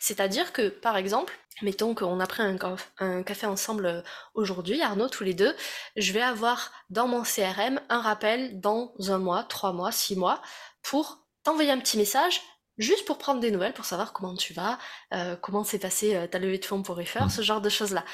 C'est-à-dire 0.00 0.52
que, 0.52 0.68
par 0.68 0.96
exemple, 0.96 1.38
mettons 1.60 1.94
qu'on 1.94 2.18
a 2.18 2.26
pris 2.26 2.42
un, 2.42 3.22
café 3.22 3.46
ensemble 3.46 3.86
euh, 3.86 4.02
aujourd'hui, 4.34 4.80
Arnaud, 4.80 5.08
tous 5.08 5.24
les 5.24 5.34
deux, 5.34 5.54
je 5.96 6.12
vais 6.12 6.22
avoir 6.22 6.72
dans 6.90 7.06
mon 7.06 7.22
CRM 7.22 7.80
un 7.88 8.00
rappel 8.00 8.60
dans 8.60 8.94
un 9.08 9.18
mois, 9.18 9.44
trois 9.44 9.72
mois, 9.72 9.92
six 9.92 10.16
mois, 10.16 10.40
pour 10.82 11.26
t'envoyer 11.44 11.70
un 11.70 11.78
petit 11.78 11.98
message, 11.98 12.40
juste 12.82 13.06
pour 13.06 13.18
prendre 13.18 13.40
des 13.40 13.50
nouvelles, 13.50 13.72
pour 13.72 13.84
savoir 13.84 14.12
comment 14.12 14.34
tu 14.34 14.52
vas, 14.52 14.78
euh, 15.14 15.36
comment 15.36 15.64
s'est 15.64 15.78
passé 15.78 16.14
euh, 16.14 16.26
ta 16.26 16.38
levée 16.38 16.58
de 16.58 16.64
fonds 16.64 16.82
pour 16.82 16.96
Refer, 16.96 17.24
mmh. 17.24 17.30
ce 17.30 17.42
genre 17.42 17.60
de 17.60 17.68
choses-là. 17.68 18.04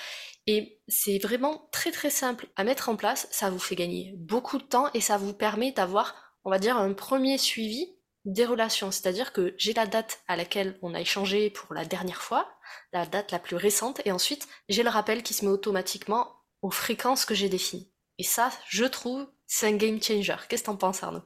Et 0.47 0.81
c'est 0.89 1.19
vraiment 1.19 1.69
très 1.73 1.91
très 1.91 2.11
simple 2.11 2.49
à 2.57 2.65
mettre 2.65 2.89
en 2.89 2.97
place, 2.97 3.29
ça 3.31 3.51
vous 3.51 3.59
fait 3.59 3.77
gagner 3.77 4.15
beaucoup 4.17 4.59
de 4.59 4.63
temps 4.63 4.89
et 4.95 5.01
ça 5.01 5.19
vous 5.19 5.35
permet 5.35 5.73
d'avoir, 5.73 6.15
on 6.45 6.51
va 6.51 6.59
dire, 6.59 6.79
un 6.79 6.95
premier 6.95 7.37
suivi 7.37 7.95
des 8.25 8.47
relations. 8.47 8.91
C'est-à-dire 8.91 9.33
que 9.33 9.55
j'ai 9.59 9.75
la 9.75 9.87
date 9.87 10.21
à 10.27 10.37
laquelle 10.37 10.79
on 10.83 10.95
a 10.95 11.01
échangé 11.01 11.51
pour 11.51 11.75
la 11.75 11.85
dernière 11.85 12.23
fois, 12.23 12.49
la 12.93 13.07
date 13.07 13.33
la 13.33 13.39
plus 13.39 13.57
récente, 13.57 14.01
et 14.05 14.13
ensuite 14.13 14.49
j'ai 14.69 14.83
le 14.83 14.91
rappel 14.91 15.23
qui 15.23 15.35
se 15.35 15.45
met 15.45 15.51
automatiquement 15.51 16.35
aux 16.63 16.71
fréquences 16.71 17.25
que 17.25 17.35
j'ai 17.35 17.49
définies. 17.49 17.93
Et 18.19 18.25
ça, 18.25 18.51
je 18.69 18.85
trouve, 18.85 19.29
c'est 19.47 19.69
un 19.69 19.77
game 19.77 20.03
changer. 20.03 20.37
Qu'est-ce 20.49 20.63
que 20.63 20.67
t'en 20.67 20.77
penses, 20.77 21.03
Arnaud? 21.03 21.23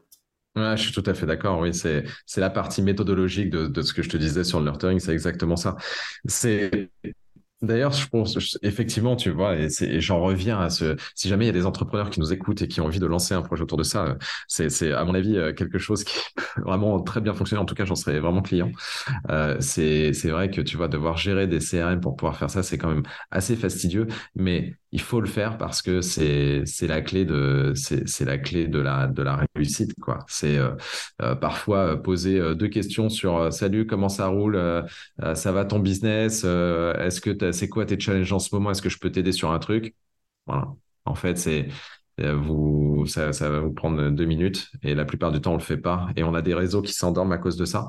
Ouais, 0.54 0.76
je 0.76 0.82
suis 0.82 0.92
tout 0.92 1.02
à 1.06 1.14
fait 1.14 1.24
d'accord. 1.24 1.60
Oui, 1.60 1.72
c'est 1.72 2.04
c'est 2.26 2.40
la 2.42 2.50
partie 2.50 2.82
méthodologique 2.82 3.48
de, 3.48 3.66
de 3.68 3.82
ce 3.82 3.94
que 3.94 4.02
je 4.02 4.10
te 4.10 4.18
disais 4.18 4.44
sur 4.44 4.58
le 4.60 4.66
nurturing, 4.66 4.98
c'est 5.00 5.12
exactement 5.12 5.56
ça. 5.56 5.76
C'est 6.26 6.90
D'ailleurs, 7.62 7.92
je 7.92 8.08
pense 8.08 8.58
effectivement, 8.62 9.16
tu 9.16 9.30
vois, 9.30 9.56
et, 9.56 9.68
et 9.82 10.00
j'en 10.00 10.20
reviens 10.20 10.60
à 10.60 10.70
ce. 10.70 10.96
Si 11.14 11.28
jamais 11.28 11.44
il 11.44 11.48
y 11.48 11.50
a 11.50 11.52
des 11.52 11.66
entrepreneurs 11.66 12.10
qui 12.10 12.20
nous 12.20 12.32
écoutent 12.32 12.62
et 12.62 12.68
qui 12.68 12.80
ont 12.80 12.86
envie 12.86 13.00
de 13.00 13.06
lancer 13.06 13.34
un 13.34 13.42
projet 13.42 13.62
autour 13.62 13.78
de 13.78 13.84
ça, 13.84 14.16
c'est, 14.48 14.70
c'est 14.70 14.92
à 14.92 15.04
mon 15.04 15.14
avis 15.14 15.36
euh, 15.38 15.52
quelque 15.54 15.78
chose 15.78 16.04
qui 16.04 16.18
peut 16.36 16.44
vraiment 16.66 17.00
très 17.02 17.20
bien 17.20 17.34
fonctionner. 17.34 17.62
En 17.62 17.66
tout 17.66 17.74
cas, 17.76 17.84
j'en 17.86 17.94
serais 17.96 18.20
vraiment 18.20 18.42
client. 18.42 18.72
Euh, 19.30 19.56
c'est, 19.60 20.12
vrai 20.30 20.50
que 20.50 20.60
tu 20.60 20.76
vois, 20.76 20.88
devoir 20.88 21.16
gérer 21.18 21.46
des 21.46 21.60
CRM 21.60 22.00
pour 22.00 22.16
pouvoir 22.16 22.36
faire 22.38 22.50
ça, 22.50 22.62
c'est 22.62 22.78
quand 22.78 22.88
même 22.90 23.04
assez 23.30 23.56
fastidieux, 23.56 24.06
mais 24.34 24.76
il 24.92 25.00
faut 25.00 25.20
le 25.20 25.26
faire 25.26 25.56
parce 25.58 25.80
que 25.82 26.02
c'est 26.02 26.62
c'est 26.66 26.86
la 26.86 27.00
clé 27.00 27.24
de 27.24 27.72
c'est 27.74 28.24
la 28.24 28.38
clé 28.38 28.68
de 28.68 28.78
la 28.78 29.06
de 29.06 29.22
la 29.22 29.44
réussite 29.54 29.94
quoi. 30.00 30.18
C'est 30.28 30.58
euh, 30.58 30.72
euh 31.22 31.34
parfois 31.34 31.78
euh, 31.78 31.96
poser 31.96 32.54
deux 32.54 32.68
questions 32.68 33.08
sur 33.08 33.52
salut 33.52 33.86
comment 33.86 34.10
ça 34.10 34.26
roule 34.28 34.60
ça 35.34 35.52
va 35.52 35.64
ton 35.64 35.78
business 35.78 36.44
est-ce 36.44 37.20
que 37.20 37.52
c'est 37.52 37.68
quoi 37.68 37.86
tes 37.86 37.98
challenges 37.98 38.32
en 38.32 38.38
ce 38.38 38.54
moment? 38.54 38.70
Est-ce 38.70 38.82
que 38.82 38.90
je 38.90 38.98
peux 38.98 39.10
t'aider 39.10 39.32
sur 39.32 39.50
un 39.50 39.58
truc? 39.58 39.94
Voilà. 40.46 40.68
En 41.04 41.14
fait 41.14 41.38
c'est 41.38 41.68
vous 42.18 43.06
ça, 43.06 43.32
ça 43.32 43.48
va 43.50 43.60
vous 43.60 43.72
prendre 43.72 44.10
deux 44.10 44.26
minutes 44.26 44.70
et 44.82 44.94
la 44.94 45.04
plupart 45.06 45.32
du 45.32 45.40
temps 45.40 45.52
on 45.52 45.56
le 45.56 45.62
fait 45.62 45.78
pas 45.78 46.08
et 46.16 46.22
on 46.22 46.34
a 46.34 46.42
des 46.42 46.54
réseaux 46.54 46.82
qui 46.82 46.92
s'endorment 46.92 47.32
à 47.32 47.38
cause 47.38 47.56
de 47.56 47.64
ça 47.64 47.88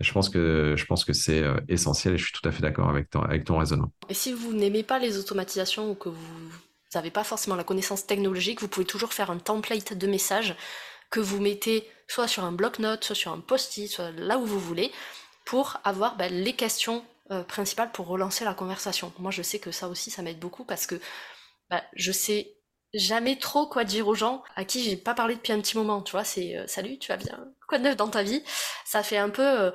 je 0.00 0.12
pense 0.12 0.28
que, 0.28 0.74
je 0.76 0.84
pense 0.86 1.04
que 1.04 1.12
c'est 1.12 1.42
euh, 1.42 1.60
essentiel 1.68 2.14
et 2.14 2.18
je 2.18 2.24
suis 2.24 2.32
tout 2.32 2.48
à 2.48 2.52
fait 2.52 2.62
d'accord 2.62 2.88
avec 2.88 3.10
ton, 3.10 3.20
avec 3.22 3.44
ton 3.44 3.58
raisonnement. 3.58 3.92
Et 4.08 4.14
si 4.14 4.32
vous 4.32 4.52
n'aimez 4.52 4.82
pas 4.82 4.98
les 4.98 5.18
automatisations 5.18 5.90
ou 5.90 5.94
que 5.94 6.08
vous 6.08 6.52
n'avez 6.94 7.10
pas 7.10 7.24
forcément 7.24 7.56
la 7.56 7.64
connaissance 7.64 8.06
technologique, 8.06 8.60
vous 8.60 8.68
pouvez 8.68 8.86
toujours 8.86 9.12
faire 9.12 9.30
un 9.30 9.38
template 9.38 9.92
de 9.92 10.06
message 10.06 10.56
que 11.10 11.20
vous 11.20 11.40
mettez 11.40 11.86
soit 12.08 12.28
sur 12.28 12.44
un 12.44 12.52
bloc-notes, 12.52 13.04
soit 13.04 13.14
sur 13.14 13.32
un 13.32 13.40
post-it, 13.40 13.88
soit 13.88 14.10
là 14.12 14.38
où 14.38 14.46
vous 14.46 14.58
voulez, 14.58 14.90
pour 15.44 15.78
avoir 15.84 16.16
bah, 16.16 16.28
les 16.28 16.54
questions 16.54 17.04
euh, 17.30 17.42
principales 17.42 17.92
pour 17.92 18.06
relancer 18.06 18.44
la 18.44 18.54
conversation. 18.54 19.12
Moi, 19.18 19.30
je 19.30 19.42
sais 19.42 19.58
que 19.58 19.70
ça 19.70 19.88
aussi, 19.88 20.10
ça 20.10 20.22
m'aide 20.22 20.38
beaucoup 20.38 20.64
parce 20.64 20.86
que 20.86 21.00
bah, 21.68 21.82
je 21.94 22.10
sais 22.10 22.54
jamais 22.94 23.38
trop 23.38 23.66
quoi 23.66 23.84
dire 23.84 24.08
aux 24.08 24.14
gens 24.14 24.42
à 24.56 24.64
qui 24.64 24.82
j'ai 24.82 24.96
pas 24.96 25.14
parlé 25.14 25.36
depuis 25.36 25.52
un 25.52 25.60
petit 25.60 25.76
moment. 25.76 26.02
Tu 26.02 26.12
vois, 26.12 26.24
c'est 26.24 26.56
euh, 26.56 26.66
salut, 26.66 26.98
tu 26.98 27.08
vas 27.08 27.16
bien 27.16 27.52
Quoi 27.68 27.78
de 27.78 27.84
neuf 27.84 27.96
dans 27.96 28.08
ta 28.08 28.22
vie? 28.22 28.42
Ça 28.84 29.02
fait 29.02 29.18
un 29.18 29.30
peu 29.30 29.46
euh, 29.46 29.70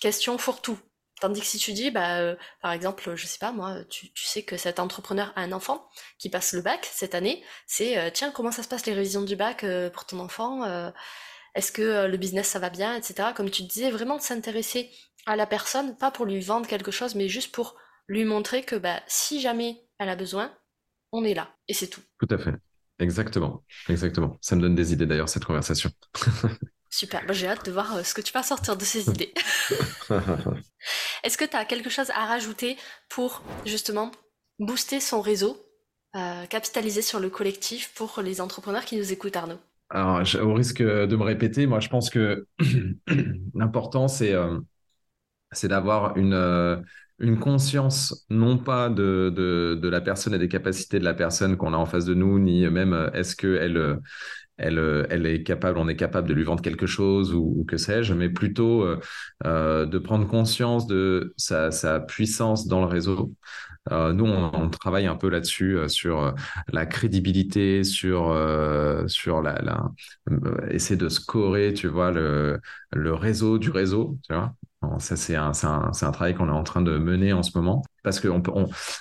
question 0.00 0.38
fourre-tout. 0.38 0.78
Tandis 1.20 1.40
que 1.40 1.46
si 1.46 1.58
tu 1.58 1.74
dis, 1.74 1.90
bah, 1.90 2.34
par 2.62 2.72
exemple, 2.72 3.14
je 3.14 3.26
sais 3.26 3.38
pas, 3.38 3.52
moi, 3.52 3.84
tu, 3.90 4.10
tu, 4.14 4.24
sais 4.24 4.42
que 4.42 4.56
cet 4.56 4.80
entrepreneur 4.80 5.34
a 5.36 5.42
un 5.42 5.52
enfant 5.52 5.86
qui 6.18 6.30
passe 6.30 6.54
le 6.54 6.62
bac 6.62 6.88
cette 6.90 7.14
année, 7.14 7.44
c'est 7.66 8.10
tiens, 8.14 8.30
comment 8.30 8.50
ça 8.50 8.62
se 8.62 8.68
passe 8.68 8.86
les 8.86 8.94
révisions 8.94 9.20
du 9.20 9.36
bac 9.36 9.66
pour 9.92 10.06
ton 10.06 10.18
enfant 10.18 10.92
est-ce 11.54 11.72
que 11.72 11.82
euh, 11.82 12.08
le 12.08 12.16
business 12.16 12.48
ça 12.48 12.58
va 12.58 12.70
bien, 12.70 12.94
etc. 12.94 13.30
Comme 13.34 13.50
tu 13.50 13.62
disais, 13.62 13.90
vraiment 13.90 14.16
de 14.16 14.22
s'intéresser 14.22 14.90
à 15.26 15.36
la 15.36 15.46
personne, 15.46 15.96
pas 15.96 16.10
pour 16.10 16.24
lui 16.24 16.40
vendre 16.40 16.66
quelque 16.66 16.90
chose, 16.90 17.14
mais 17.14 17.28
juste 17.28 17.52
pour 17.52 17.76
lui 18.06 18.24
montrer 18.24 18.62
que 18.62 18.76
bah, 18.76 19.00
si 19.06 19.40
jamais 19.40 19.82
elle 19.98 20.08
a 20.08 20.16
besoin, 20.16 20.52
on 21.12 21.24
est 21.24 21.34
là. 21.34 21.48
Et 21.68 21.74
c'est 21.74 21.88
tout. 21.88 22.00
Tout 22.18 22.28
à 22.30 22.38
fait. 22.38 22.54
Exactement. 22.98 23.64
Exactement. 23.88 24.36
Ça 24.40 24.56
me 24.56 24.60
donne 24.60 24.74
des 24.74 24.92
idées 24.92 25.06
d'ailleurs, 25.06 25.28
cette 25.28 25.44
conversation. 25.44 25.90
Super. 26.90 27.24
Bah, 27.26 27.32
j'ai 27.32 27.46
hâte 27.46 27.64
de 27.64 27.72
voir 27.72 27.96
euh, 27.96 28.02
ce 28.02 28.14
que 28.14 28.20
tu 28.20 28.32
vas 28.32 28.42
sortir 28.42 28.76
de 28.76 28.84
ces 28.84 29.08
idées. 29.08 29.32
Est-ce 31.24 31.38
que 31.38 31.44
tu 31.44 31.56
as 31.56 31.64
quelque 31.64 31.88
chose 31.88 32.10
à 32.10 32.26
rajouter 32.26 32.76
pour 33.08 33.42
justement 33.64 34.10
booster 34.58 35.00
son 35.00 35.20
réseau, 35.20 35.56
euh, 36.16 36.44
capitaliser 36.46 37.02
sur 37.02 37.20
le 37.20 37.30
collectif 37.30 37.92
pour 37.94 38.20
les 38.22 38.40
entrepreneurs 38.40 38.84
qui 38.84 38.96
nous 38.96 39.12
écoutent, 39.12 39.36
Arnaud? 39.36 39.58
Alors, 39.88 40.22
au 40.40 40.54
risque 40.54 40.82
de 40.82 41.16
me 41.16 41.24
répéter, 41.24 41.66
moi, 41.66 41.80
je 41.80 41.88
pense 41.88 42.10
que 42.10 42.46
l'important, 43.54 44.08
c'est 44.08 44.32
euh, 44.32 44.58
c'est 45.52 45.68
d'avoir 45.68 46.16
une, 46.16 46.34
euh, 46.34 46.76
une 47.18 47.38
conscience, 47.38 48.26
non 48.30 48.58
pas 48.58 48.88
de, 48.88 49.32
de, 49.34 49.88
la 49.88 50.00
personne 50.00 50.34
et 50.34 50.38
des 50.38 50.48
capacités 50.48 50.98
de 50.98 51.04
la 51.04 51.14
personne 51.14 51.56
qu'on 51.56 51.74
a 51.74 51.76
en 51.76 51.86
face 51.86 52.04
de 52.04 52.14
nous, 52.14 52.38
ni 52.38 52.66
même 52.68 52.92
euh, 52.92 53.10
est-ce 53.12 53.36
qu'elle 53.36 53.98
elle, 54.62 55.06
elle 55.08 55.24
est 55.26 55.42
capable, 55.42 55.78
on 55.78 55.88
est 55.88 55.96
capable 55.96 56.28
de 56.28 56.34
lui 56.34 56.44
vendre 56.44 56.60
quelque 56.60 56.86
chose 56.86 57.32
ou, 57.34 57.64
que 57.66 57.78
sais-je, 57.78 58.12
mais 58.12 58.28
plutôt 58.28 58.84
de 59.42 59.98
prendre 59.98 60.26
conscience 60.28 60.86
de 60.86 61.32
sa, 61.38 61.70
sa 61.70 61.98
puissance 61.98 62.66
dans 62.66 62.80
le 62.80 62.86
réseau, 62.86 63.32
euh, 63.92 64.12
nous, 64.12 64.26
on, 64.26 64.68
travaille 64.70 65.06
un 65.06 65.16
peu 65.16 65.28
là-dessus, 65.28 65.76
euh, 65.76 65.88
sur 65.88 66.20
euh, 66.22 66.32
la 66.72 66.86
crédibilité, 66.86 67.82
sur, 67.84 68.34
sur 69.06 69.42
la, 69.42 69.60
la 69.62 69.90
essayer 70.70 70.96
de 70.96 71.08
scorer, 71.08 71.72
tu 71.74 71.88
vois, 71.88 72.10
le, 72.10 72.60
le 72.92 73.14
réseau 73.14 73.58
du 73.58 73.70
réseau, 73.70 74.18
tu 74.28 74.34
vois. 74.34 74.54
Ça, 74.98 75.16
c'est 75.16 75.36
un, 75.36 75.52
travail 75.52 76.34
qu'on 76.34 76.48
est 76.48 76.52
en 76.52 76.62
train 76.62 76.80
de 76.80 76.96
mener 76.96 77.32
en 77.32 77.42
ce 77.42 77.56
moment. 77.56 77.82
Parce 78.02 78.18
que 78.18 78.28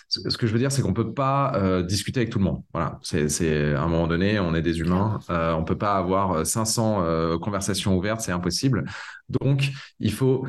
ce 0.10 0.38
que 0.38 0.46
je 0.46 0.52
veux 0.52 0.60
dire, 0.60 0.72
c'est 0.72 0.82
qu'on 0.82 0.94
peut 0.94 1.14
pas 1.14 1.82
discuter 1.84 2.20
avec 2.20 2.32
tout 2.32 2.40
le 2.40 2.46
monde. 2.46 2.64
Voilà, 2.74 3.00
c'est 3.02 3.74
à 3.74 3.82
un 3.82 3.88
moment 3.88 4.08
donné, 4.08 4.40
on 4.40 4.54
est 4.56 4.62
des 4.62 4.80
humains, 4.80 5.20
euh, 5.30 5.54
on 5.54 5.64
peut 5.64 5.78
pas 5.78 5.96
avoir 5.96 6.46
500 6.46 7.40
conversations 7.40 7.98
ouvertes, 7.98 8.22
c'est 8.22 8.34
impossible. 8.34 8.86
Donc, 9.30 9.70
il 10.00 10.12
faut 10.12 10.46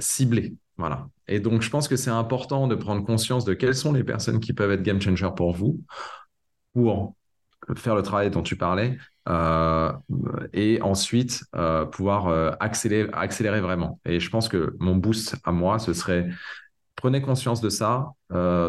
cibler. 0.00 0.54
Voilà. 0.78 1.08
Et 1.26 1.40
donc, 1.40 1.60
je 1.60 1.68
pense 1.68 1.88
que 1.88 1.96
c'est 1.96 2.10
important 2.10 2.68
de 2.68 2.74
prendre 2.74 3.04
conscience 3.04 3.44
de 3.44 3.52
quelles 3.52 3.74
sont 3.74 3.92
les 3.92 4.04
personnes 4.04 4.40
qui 4.40 4.52
peuvent 4.52 4.70
être 4.70 4.82
game 4.82 5.00
changer 5.00 5.28
pour 5.36 5.52
vous, 5.52 5.80
pour 6.72 7.14
faire 7.76 7.94
le 7.94 8.02
travail 8.02 8.30
dont 8.30 8.42
tu 8.42 8.56
parlais, 8.56 8.96
euh, 9.28 9.92
et 10.52 10.80
ensuite 10.80 11.44
euh, 11.54 11.84
pouvoir 11.84 12.28
euh, 12.28 12.52
accélérer, 12.60 13.10
accélérer 13.12 13.60
vraiment. 13.60 14.00
Et 14.06 14.20
je 14.20 14.30
pense 14.30 14.48
que 14.48 14.74
mon 14.78 14.96
boost 14.96 15.36
à 15.44 15.52
moi, 15.52 15.78
ce 15.78 15.92
serait 15.92 16.28
prenez 16.96 17.22
conscience 17.22 17.60
de 17.60 17.68
ça, 17.68 18.08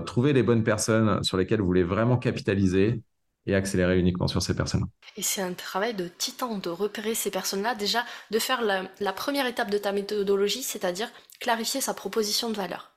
trouvez 0.05 0.33
les 0.33 0.43
bonnes 0.43 0.63
personnes 0.63 1.23
sur 1.23 1.35
lesquelles 1.35 1.61
vous 1.61 1.65
voulez 1.65 1.83
vraiment 1.83 2.15
capitaliser 2.15 3.01
et 3.47 3.55
accélérer 3.55 3.97
uniquement 3.97 4.27
sur 4.27 4.43
ces 4.43 4.55
personnes. 4.55 4.85
Et 5.17 5.23
c'est 5.23 5.41
un 5.41 5.53
travail 5.53 5.95
de 5.95 6.07
titan 6.07 6.59
de 6.59 6.69
repérer 6.69 7.15
ces 7.15 7.31
personnes-là, 7.31 7.73
déjà 7.73 8.05
de 8.29 8.37
faire 8.37 8.61
la, 8.61 9.13
première 9.13 9.47
étape 9.47 9.71
de 9.71 9.79
ta 9.79 9.91
méthodologie, 9.91 10.61
c'est-à-dire 10.61 11.09
clarifier 11.39 11.81
sa 11.81 11.95
proposition 11.95 12.51
de 12.51 12.55
valeur. 12.55 12.91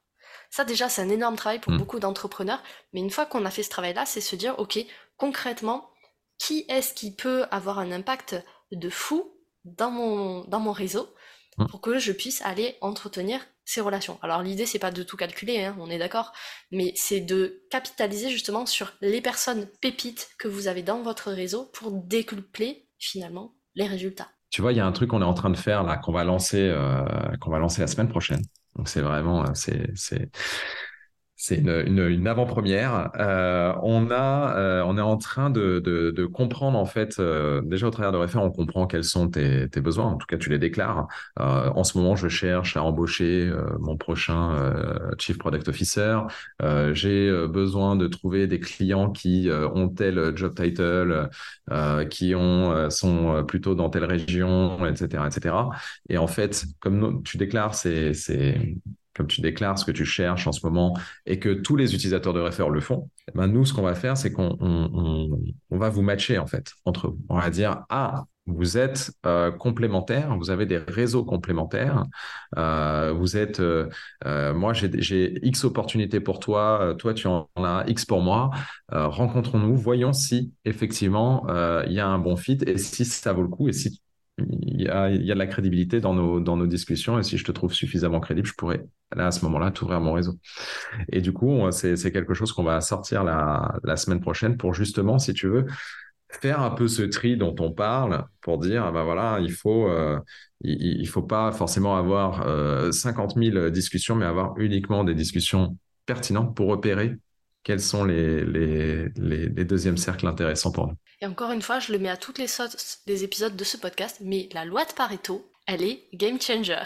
Ça 0.51 0.67
déjà, 0.67 0.91
c'est 0.91 1.01
un 1.01 1.09
énorme 1.09 1.37
travail 1.37 1.61
pour 1.61 1.73
hmm. 1.73 1.79
beaucoup 1.79 1.99
d'entrepreneurs, 1.99 2.63
mais 2.93 3.01
une 3.01 3.09
fois 3.09 3.25
qu'on 3.25 3.47
a 3.47 3.51
fait 3.51 3.63
ce 3.63 3.71
travail-là, 3.71 4.05
c'est 4.05 4.21
se 4.21 4.37
dire, 4.37 4.55
ok, 4.59 4.85
concrètement, 5.17 5.92
qui 6.43 6.65
est-ce 6.69 6.93
qui 6.93 7.15
peut 7.15 7.45
avoir 7.53 7.79
un 7.79 7.93
impact 7.93 8.43
de 8.73 8.91
fou 8.91 9.33
dans 9.65 9.93
mon, 9.93 10.45
dans 10.49 10.59
mon 10.59 10.73
réseau 10.73 11.15
hmm. 11.57 11.67
pour 11.67 11.81
que 11.81 12.01
je 12.01 12.11
puisse 12.11 12.43
aller 12.43 12.77
entretenir 12.81 13.41
ces 13.65 13.81
relations? 13.81 14.19
Alors 14.23 14.43
l'idée 14.43 14.67
c'est 14.67 14.81
pas 14.81 14.91
de 14.91 15.05
tout 15.05 15.17
calculer, 15.17 15.63
hein, 15.63 15.77
on 15.79 15.89
est 15.89 15.99
d'accord, 15.99 16.33
mais 16.73 16.93
c'est 16.97 17.21
de 17.21 17.63
capitaliser 17.71 18.29
justement 18.29 18.67
sur 18.67 18.93
les 19.01 19.21
personnes 19.21 19.69
pépites 19.81 20.31
que 20.37 20.49
vous 20.49 20.67
avez 20.67 20.83
dans 20.83 21.03
votre 21.03 21.31
réseau 21.31 21.67
pour 21.67 21.93
décupler 21.93 22.89
finalement 22.99 23.55
les 23.77 23.87
résultats. 23.87 24.29
Tu 24.51 24.63
vois, 24.63 24.73
il 24.73 24.77
y 24.77 24.81
a 24.81 24.87
un 24.87 24.93
truc 24.93 25.11
qu'on 25.11 25.23
est 25.23 25.25
en 25.25 25.35
train 25.35 25.49
de 25.49 25.57
faire 25.57 25.85
là, 25.85 25.97
qu'on 25.97 26.13
va 26.13 26.25
lancer, 26.25 26.61
euh, 26.61 27.05
qu'on 27.41 27.51
va 27.51 27.59
lancer 27.59 27.81
la 27.81 27.87
semaine 27.87 28.09
prochaine. 28.09 28.43
Donc 28.75 28.89
c'est 28.89 29.01
vraiment, 29.01 29.45
euh, 29.45 29.55
c'est, 29.55 29.91
c'est, 29.95 30.31
c'est 31.43 31.57
une, 31.57 32.09
une, 32.09 32.29
avant-première. 32.29 33.11
Euh, 33.19 33.73
on 33.83 34.13
a, 34.13 34.57
euh, 34.57 34.85
on 34.87 34.97
est 34.97 35.01
en 35.01 35.17
train 35.17 35.51
de, 35.51 35.81
de, 35.81 36.13
de 36.13 36.25
comprendre 36.25 36.79
en 36.79 36.85
fait, 36.85 37.19
euh, 37.19 37.61
déjà 37.63 37.89
au 37.89 37.91
travers 37.91 38.13
de 38.13 38.17
référents, 38.17 38.45
on 38.47 38.53
comprend 38.53 38.87
quels 38.87 39.03
sont 39.03 39.29
tes, 39.29 39.69
tes, 39.69 39.81
besoins. 39.81 40.05
En 40.07 40.17
tout 40.19 40.27
cas, 40.29 40.37
tu 40.37 40.51
les 40.51 40.61
déclares. 40.61 41.09
Euh, 41.41 41.69
en 41.75 41.83
ce 41.83 41.99
moment, 41.99 42.15
je 42.15 42.29
cherche 42.29 42.77
à 42.77 42.85
embaucher 42.85 43.49
euh, 43.49 43.65
mon 43.81 43.97
prochain 43.97 44.73
chief 45.19 45.37
product 45.37 45.67
officer. 45.67 46.19
J'ai 46.93 47.49
besoin 47.49 47.97
de 47.97 48.07
trouver 48.07 48.47
des 48.47 48.61
clients 48.61 49.11
qui 49.11 49.51
ont 49.51 49.89
tel 49.89 50.37
job 50.37 50.55
title, 50.55 51.29
qui 52.09 52.37
ont 52.37 52.89
sont 52.91 53.45
plutôt 53.45 53.75
dans 53.75 53.91
telle 53.91 54.05
région, 54.05 54.87
etc., 54.87 55.25
etc. 55.27 55.55
Et 56.09 56.19
en 56.19 56.29
fait, 56.29 56.65
comme 56.79 57.23
tu 57.25 57.37
déclares, 57.37 57.75
c'est 57.75 58.13
comme 59.15 59.27
tu 59.27 59.41
déclares 59.41 59.79
ce 59.79 59.85
que 59.85 59.93
tu 59.93 60.05
cherches 60.05 60.47
en 60.47 60.53
ce 60.53 60.65
moment 60.67 60.97
et 61.27 61.39
que 61.39 61.51
tous 61.51 61.77
les 61.77 61.95
utilisateurs 61.95 62.33
de 62.33 62.41
Refer 62.41 62.69
le 62.71 62.81
font, 62.81 63.11
eh 63.29 63.33
ben 63.37 63.47
nous, 63.47 63.65
ce 63.65 63.75
qu'on 63.75 63.83
va 63.83 63.95
faire, 63.95 64.17
c'est 64.17 64.33
qu'on 64.33 64.57
on, 64.61 65.79
va 65.79 65.89
vous 65.89 66.03
matcher 66.03 66.39
en 66.39 66.47
fait 66.47 66.73
entre 66.85 67.09
eux. 67.09 67.19
On 67.29 67.39
va 67.39 67.51
dire 67.51 67.85
ah 67.89 68.25
vous 68.47 68.77
êtes 68.77 69.13
euh, 69.25 69.53
complémentaires, 69.53 70.37
vous 70.37 70.51
avez 70.51 70.67
des 70.67 70.79
réseaux 70.79 71.25
complémentaires, 71.25 72.05
euh, 72.59 73.13
vous 73.13 73.37
êtes, 73.37 73.61
euh, 73.61 73.89
moi 74.25 74.73
j'ai 74.73 75.47
X 75.47 75.65
opportunités 75.65 76.21
pour 76.21 76.41
toi, 76.41 76.95
toi 76.99 77.15
tu 77.15 77.29
en 77.29 77.49
as 77.57 77.85
X 77.87 78.05
pour 78.05 78.21
moi, 78.21 78.51
rencontrons-nous, 78.91 79.77
voyons 79.77 80.13
si 80.13 80.53
effectivement 80.65 81.47
il 81.87 81.93
y 81.93 82.01
a 82.01 82.07
un 82.07 82.19
bon 82.19 82.37
fit 82.37 82.59
et 82.67 82.79
si 82.79 83.05
ça 83.05 83.33
vaut 83.33 83.43
le 83.43 83.49
coup 83.49 83.69
et 83.69 83.73
si 83.73 84.01
il 84.39 84.83
y, 84.83 84.89
a, 84.89 85.11
il 85.11 85.25
y 85.25 85.31
a 85.31 85.35
de 85.35 85.39
la 85.39 85.47
crédibilité 85.47 86.01
dans 86.01 86.15
nos, 86.15 86.41
dans 86.41 86.57
nos 86.57 86.67
discussions 86.67 87.19
et 87.19 87.23
si 87.23 87.37
je 87.37 87.45
te 87.45 87.53
trouve 87.53 87.73
suffisamment 87.75 88.21
crédible, 88.21 88.47
je 88.49 88.55
pourrais 88.55 88.85
là 89.15 89.27
à 89.27 89.31
ce 89.31 89.45
moment-là 89.45 89.71
t'ouvrir 89.71 90.01
mon 90.01 90.13
réseau. 90.15 90.39
Et 91.11 91.21
du 91.21 91.33
coup, 91.33 91.71
c'est 91.71 92.13
quelque 92.13 92.35
chose 92.35 92.53
qu'on 92.53 92.65
va 92.65 92.81
sortir 92.81 93.25
la, 93.25 93.75
la 93.85 93.97
semaine 93.97 94.21
prochaine 94.21 94.57
pour 94.57 94.75
justement, 94.75 95.19
si 95.19 95.35
tu 95.35 95.49
veux, 95.49 95.67
faire 96.31 96.61
un 96.61 96.71
peu 96.71 96.89
ce 96.89 97.03
tri 97.03 97.37
dont 97.37 97.55
on 97.61 97.73
parle 97.73 98.25
pour 98.41 98.59
dire, 98.59 98.91
ben 98.93 99.05
voilà, 99.05 99.39
il 99.41 99.53
faut, 99.53 99.89
euh, 99.89 100.19
il, 100.63 101.07
faut 101.09 101.23
pas 101.23 101.53
forcément 101.53 101.97
avoir 101.97 102.47
euh, 102.47 102.91
50 102.91 103.37
000 103.37 103.71
discussions, 103.71 104.17
mais 104.17 104.25
avoir 104.25 104.59
uniquement 104.59 105.05
des 105.05 105.15
discussions 105.15 105.77
pertinentes 106.07 106.57
pour 106.57 106.69
repérer 106.69 107.17
quels 107.63 107.81
sont 107.81 108.05
les, 108.05 108.45
les, 108.45 109.09
les, 109.17 109.49
les 109.49 109.65
deuxièmes 109.65 109.99
cercles 109.99 110.27
intéressants 110.27 110.73
pour 110.73 110.89
nous. 110.89 110.97
Et 111.23 111.27
encore 111.27 111.53
une 111.53 111.63
fois, 111.63 111.79
je 111.79 111.93
le 111.93 112.01
mets 112.01 112.09
à 112.09 112.17
toutes 112.17 112.39
les 112.39 112.49
sauces 112.49 112.99
des 113.07 113.23
épisodes 113.23 113.55
de 113.55 113.63
ce 113.63 113.77
podcast, 113.77 114.17
mais 114.21 114.49
la 114.53 114.65
loi 114.65 114.85
de 114.85 114.93
Pareto, 114.93 115.49
elle 115.67 115.81
est 115.81 116.09
game 116.13 116.41
changer. 116.41 116.83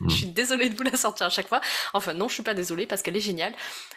je 0.08 0.14
suis 0.16 0.26
désolée 0.26 0.68
de 0.68 0.76
vous 0.76 0.82
la 0.82 0.96
sortir 0.96 1.26
à 1.26 1.30
chaque 1.30 1.46
fois. 1.46 1.60
Enfin, 1.94 2.12
non, 2.12 2.26
je 2.26 2.34
suis 2.34 2.42
pas 2.42 2.54
désolée 2.54 2.86
parce 2.86 3.02
qu'elle 3.02 3.16
est 3.16 3.20
géniale. 3.20 3.54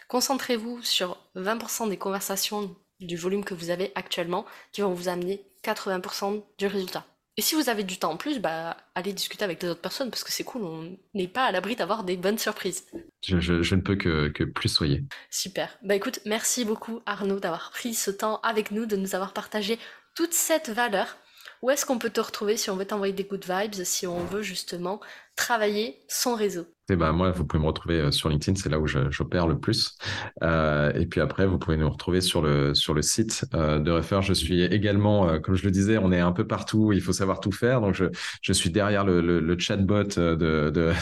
Concentrez-vous 0.08 0.84
sur 0.84 1.18
20% 1.36 1.90
des 1.90 1.98
conversations 1.98 2.76
du 3.00 3.18
volume 3.18 3.44
que 3.44 3.56
vous 3.56 3.72
avez 3.72 3.92
actuellement 3.96 4.46
qui 4.72 4.82
vont 4.82 4.94
vous 4.94 5.10
amener 5.10 5.44
80% 5.64 6.44
du 6.60 6.68
résultat. 6.68 7.08
Et 7.40 7.42
si 7.42 7.56
vous 7.56 7.70
avez 7.70 7.86
du 7.86 7.98
temps 7.98 8.12
en 8.12 8.18
plus, 8.18 8.40
bah, 8.40 8.76
allez 8.96 9.14
discuter 9.14 9.46
avec 9.46 9.62
d'autres 9.62 9.80
personnes 9.80 10.10
parce 10.10 10.26
que 10.26 10.32
c'est 10.34 10.44
cool, 10.44 10.62
on 10.66 10.98
n'est 11.14 11.30
pas 11.30 11.46
à 11.46 11.54
l'abri 11.54 11.78
d'avoir 11.78 12.04
des 12.04 12.18
bonnes 12.18 12.38
surprises. 12.38 12.86
Je, 13.26 13.76
ne 13.76 13.80
peux 13.80 13.96
que, 13.96 14.28
que, 14.28 14.44
plus 14.44 14.68
soyer. 14.68 15.06
Super. 15.30 15.80
Bah 15.82 15.96
écoute, 15.96 16.20
merci 16.26 16.66
beaucoup 16.66 17.00
Arnaud 17.06 17.40
d'avoir 17.40 17.72
pris 17.72 17.94
ce 17.94 18.12
temps 18.12 18.42
avec 18.42 18.72
nous, 18.72 18.86
de 18.86 18.98
nous 18.98 19.16
avoir 19.16 19.32
partagé 19.32 19.80
toute 20.18 20.34
cette 20.34 20.68
valeur. 20.68 21.16
Où 21.62 21.70
est-ce 21.70 21.86
qu'on 21.86 21.98
peut 21.98 22.10
te 22.10 22.20
retrouver 22.20 22.58
si 22.58 22.72
on 22.72 22.76
veut 22.76 22.84
t'envoyer 22.84 23.14
des 23.14 23.24
good 23.24 23.46
vibes, 23.50 23.86
si 23.86 24.06
on 24.06 24.26
veut 24.26 24.42
justement 24.42 25.00
travailler 25.38 25.98
son 26.10 26.36
réseau? 26.36 26.68
Bah, 26.96 27.12
moi, 27.12 27.32
vous 27.32 27.46
pouvez 27.46 27.62
me 27.62 27.68
retrouver 27.68 28.00
euh, 28.00 28.12
sur 28.12 28.30
LinkedIn, 28.30 28.60
c'est 28.60 28.70
là 28.70 28.80
où 28.80 28.88
j'opère 28.88 29.48
le 29.48 29.60
plus. 29.60 29.98
Euh, 30.44 30.92
et 30.94 31.06
puis 31.06 31.22
après, 31.22 31.46
vous 31.46 31.58
pouvez 31.58 31.78
nous 31.78 31.90
retrouver 31.90 32.22
sur 32.22 32.42
le, 32.42 32.74
sur 32.74 32.94
le 32.94 33.02
site 33.02 33.46
euh, 33.54 33.80
de 33.80 33.92
Refer. 33.92 34.22
Je 34.22 34.34
suis 34.34 34.62
également, 34.64 35.40
comme 35.40 35.56
je 35.56 35.64
le 35.66 35.72
disais, 35.72 35.98
on 35.98 36.12
est 36.12 36.20
un 36.20 36.32
peu 36.32 36.48
partout, 36.48 36.92
il 36.94 37.02
faut 37.02 37.14
savoir 37.14 37.40
tout 37.40 37.52
faire. 37.52 37.82
Donc, 37.82 37.96
je, 37.96 38.06
je 38.42 38.54
suis 38.54 38.70
derrière 38.70 39.06
le, 39.06 39.22
le, 39.22 39.60
chatbot 39.60 40.04
de, 40.04 40.36
de, 40.36 40.72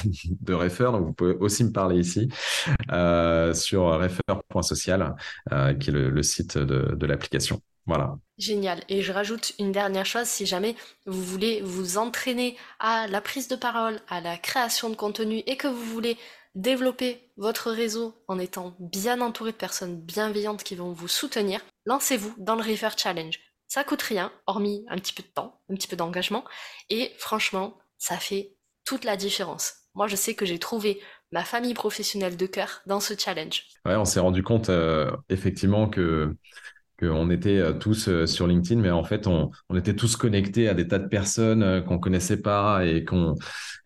de 0.42 0.54
Refer. 0.54 0.92
Donc, 0.92 1.06
vous 1.06 1.14
pouvez 1.14 1.36
aussi 1.36 1.64
me 1.64 1.72
parler 1.72 2.00
ici 2.00 2.30
sur 3.54 3.84
refer.social, 4.00 5.16
qui 5.80 5.90
est 5.90 5.94
le, 5.94 6.10
le 6.10 6.24
site 6.24 6.58
de, 6.58 6.96
de 6.96 7.06
l'application. 7.06 7.62
Voilà. 7.88 8.18
Génial. 8.38 8.84
Et 8.90 9.02
je 9.02 9.12
rajoute 9.12 9.54
une 9.58 9.72
dernière 9.72 10.06
chose, 10.06 10.28
si 10.28 10.46
jamais 10.46 10.76
vous 11.06 11.24
voulez 11.24 11.62
vous 11.62 11.98
entraîner 11.98 12.58
à 12.80 13.08
la 13.08 13.22
prise 13.22 13.48
de 13.48 13.56
parole, 13.56 14.00
à 14.10 14.22
la 14.22 14.38
création 14.38 14.90
de 14.90 14.96
contenu 14.96 15.42
et 15.48 15.58
que 15.58 15.68
vous 15.68 15.86
voulez 15.86 16.18
développer 16.54 17.32
votre 17.38 17.72
réseau 17.72 18.14
en 18.28 18.40
étant 18.40 18.76
bien 18.80 19.22
entouré 19.22 19.52
de 19.52 19.58
personnes 19.58 20.00
bienveillantes 20.00 20.64
qui 20.64 20.76
vont 20.76 20.92
vous 20.92 21.08
soutenir, 21.08 21.62
lancez-vous 21.86 22.34
dans 22.38 22.56
le 22.56 22.64
Refer 22.64 22.90
Challenge. 22.98 23.40
Ça 23.68 23.84
coûte 23.84 24.02
rien, 24.02 24.32
hormis 24.48 24.86
un 24.90 24.98
petit 24.98 25.14
peu 25.14 25.24
de 25.24 25.28
temps, 25.28 25.62
un 25.70 25.76
petit 25.76 25.88
peu 25.88 25.96
d'engagement, 25.96 26.44
et 26.90 27.12
franchement, 27.18 27.78
ça 27.98 28.18
fait 28.18 28.56
toute 28.86 29.04
la 29.04 29.18
différence. 29.18 29.74
Moi, 29.94 30.08
je 30.08 30.16
sais 30.16 30.36
que 30.36 30.46
j'ai 30.46 30.60
trouvé 30.60 31.02
ma 31.32 31.44
famille 31.44 31.74
professionnelle 31.74 32.38
de 32.38 32.46
cœur 32.46 32.82
dans 32.86 33.00
ce 33.00 33.14
challenge. 33.18 33.64
Ouais, 33.86 33.96
on 33.96 34.06
s'est 34.06 34.20
rendu 34.20 34.44
compte 34.44 34.70
euh, 34.70 35.12
effectivement 35.30 35.90
que 35.90 36.36
qu'on 37.00 37.30
était 37.30 37.58
euh, 37.58 37.74
tous 37.74 38.08
euh, 38.08 38.26
sur 38.26 38.48
LinkedIn, 38.48 38.82
mais 38.82 38.90
en 38.90 39.04
fait, 39.04 39.28
on, 39.28 39.52
on, 39.70 39.76
était 39.76 39.96
tous 39.96 40.16
connectés 40.16 40.68
à 40.68 40.74
des 40.74 40.88
tas 40.88 41.00
de 41.00 41.08
personnes 41.08 41.62
euh, 41.64 41.82
qu'on 41.82 42.00
connaissait 42.00 42.42
pas 42.42 42.86
et, 42.86 43.06
qu'on, 43.06 43.36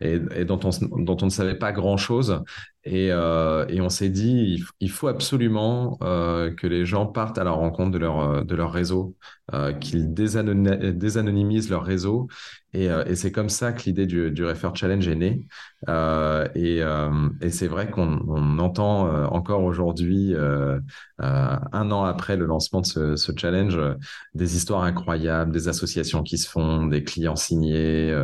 et, 0.00 0.18
dont, 0.44 0.60
on, 0.64 1.02
dont 1.02 1.16
on 1.20 1.26
ne 1.26 1.30
savait 1.30 1.56
pas 1.56 1.72
grand-chose. 1.72 2.42
Et, 2.84 3.12
euh, 3.12 3.64
et, 3.68 3.80
on 3.80 3.88
s'est 3.88 4.08
dit, 4.08 4.64
il, 4.80 4.90
faut 4.90 5.06
absolument 5.06 5.98
euh, 6.02 6.52
que 6.52 6.66
les 6.66 6.84
gens 6.84 7.06
partent 7.06 7.38
à 7.38 7.44
la 7.44 7.52
rencontre 7.52 7.92
de 7.92 7.98
leur, 7.98 8.44
leur 8.44 8.72
réseau, 8.72 9.14
euh, 9.54 9.72
qu'ils 9.72 10.12
désanonymisent 10.12 11.70
leur 11.70 11.84
réseau. 11.84 12.26
Et, 12.74 12.88
c'est 13.14 13.30
comme 13.30 13.50
ça 13.50 13.72
que 13.72 13.82
l'idée 13.84 14.06
du, 14.06 14.44
Refer 14.44 14.70
Challenge 14.74 15.06
est 15.06 15.14
née. 15.14 15.46
et, 16.56 16.82
c'est 17.50 17.68
vrai 17.68 17.88
qu'on 17.90 18.20
on 18.26 18.58
entend 18.58 19.30
encore 19.32 19.62
aujourd'hui, 19.62 20.34
un 21.18 21.90
an 21.90 22.04
après 22.04 22.36
le 22.36 22.46
lancement 22.46 22.80
de 22.80 22.86
ce, 23.14 23.32
challenge, 23.36 23.78
des 24.34 24.56
histoires 24.56 24.82
incroyables, 24.84 25.52
des 25.52 25.68
associations 25.68 26.22
qui 26.22 26.38
se 26.38 26.48
font, 26.48 26.86
des 26.86 27.04
clients 27.04 27.36
signés, 27.36 28.18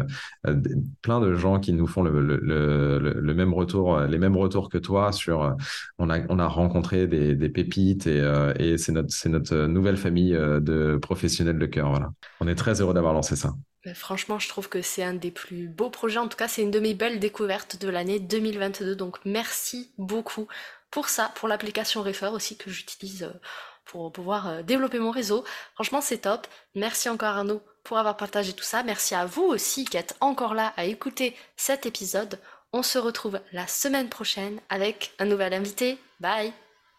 plein 1.02 1.20
de 1.20 1.34
gens 1.34 1.60
qui 1.60 1.74
nous 1.74 1.86
font 1.86 2.02
le, 2.02 2.20
le 2.20 3.34
même 3.34 3.52
retour, 3.52 4.00
les 4.00 4.18
mêmes 4.18 4.36
retours 4.36 4.47
que 4.48 4.78
toi 4.78 5.12
sur 5.12 5.42
euh, 5.42 5.52
on 5.98 6.10
a 6.10 6.20
on 6.28 6.38
a 6.38 6.46
rencontré 6.46 7.06
des, 7.06 7.48
pépites 7.48 8.06
et, 8.06 8.20
euh, 8.20 8.52
et 8.58 8.78
c'est 8.78 8.92
notre 8.92 9.12
c'est 9.12 9.28
notre 9.28 9.66
nouvelle 9.66 9.96
famille 9.96 10.34
euh, 10.34 10.60
de 10.60 10.96
professionnels 10.96 11.58
de 11.58 11.66
cœur 11.66 11.90
voilà 11.90 12.10
on 12.40 12.48
est 12.48 12.54
très 12.54 12.80
heureux 12.80 12.94
d'avoir 12.94 13.14
lancé 13.14 13.36
ça 13.36 13.54
Franchement, 13.94 14.38
je 14.38 14.48
trouve 14.48 14.68
que 14.68 14.82
c'est 14.82 15.04
un 15.04 15.14
des 15.14 15.30
plus 15.30 15.66
beaux 15.66 15.88
projets. 15.88 16.18
En 16.18 16.28
tout 16.28 16.36
cas, 16.36 16.46
c'est 16.46 16.60
une 16.60 16.70
de 16.70 16.80
mes 16.80 16.92
belles 16.92 17.20
découvertes 17.20 17.80
de 17.80 17.88
l'année 17.88 18.20
2022. 18.20 18.94
Donc, 18.94 19.16
merci 19.24 19.92
beaucoup 19.96 20.46
pour 20.90 21.08
ça, 21.08 21.32
pour 21.36 21.48
l'application 21.48 22.02
Refer 22.02 22.26
aussi 22.26 22.58
que 22.58 22.70
j'utilise 22.70 23.32
pour 23.86 24.12
pouvoir 24.12 24.62
développer 24.62 24.98
mon 24.98 25.10
réseau. 25.10 25.42
Franchement, 25.72 26.02
c'est 26.02 26.18
top. 26.18 26.46
Merci 26.74 27.08
encore 27.08 27.28
Arnaud 27.28 27.62
pour 27.82 27.96
avoir 27.96 28.18
partagé 28.18 28.52
tout 28.52 28.64
ça. 28.64 28.82
Merci 28.82 29.14
à 29.14 29.24
vous 29.24 29.44
aussi 29.44 29.86
qui 29.86 29.96
êtes 29.96 30.14
encore 30.20 30.52
là 30.52 30.74
à 30.76 30.84
écouter 30.84 31.34
cet 31.56 31.86
épisode. 31.86 32.38
On 32.72 32.82
se 32.82 32.98
retrouve 32.98 33.40
la 33.52 33.66
semaine 33.66 34.10
prochaine 34.10 34.60
avec 34.68 35.14
un 35.18 35.24
nouvel 35.24 35.54
invité. 35.54 35.98
Bye 36.20 36.52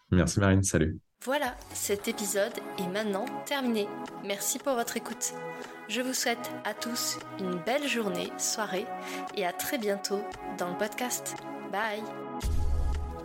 Merci 0.10 0.40
Marine, 0.40 0.64
salut 0.64 0.98
Voilà, 1.24 1.56
cet 1.74 2.08
épisode 2.08 2.54
est 2.80 2.88
maintenant 2.88 3.26
terminé. 3.46 3.88
Merci 4.24 4.58
pour 4.58 4.74
votre 4.74 4.98
écoute. 4.98 5.34
Je 5.88 6.02
vous 6.02 6.16
souhaite 6.16 6.50
à 6.66 6.74
tous 6.74 7.20
une 7.40 7.60
belle 7.60 7.88
journée, 7.88 8.32
soirée 8.40 8.88
et 9.36 9.46
à 9.46 9.54
très 9.54 9.78
bientôt 9.78 10.24
dans 10.58 10.72
le 10.72 10.78
podcast. 10.78 11.36
Bye 11.72 12.02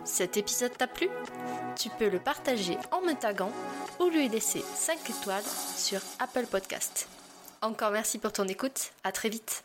Cet 0.03 0.37
épisode 0.37 0.77
t'a 0.77 0.87
plu? 0.87 1.09
Tu 1.75 1.89
peux 1.89 2.09
le 2.09 2.19
partager 2.19 2.77
en 2.91 3.01
me 3.01 3.13
taguant 3.13 3.51
ou 3.99 4.09
lui 4.09 4.29
laisser 4.29 4.61
5 4.61 5.09
étoiles 5.09 5.43
sur 5.75 5.99
Apple 6.19 6.45
Podcast. 6.45 7.07
Encore 7.63 7.89
merci 7.89 8.19
pour 8.19 8.33
ton 8.33 8.45
écoute, 8.47 8.91
à 9.03 9.11
très 9.11 9.29
vite 9.29 9.63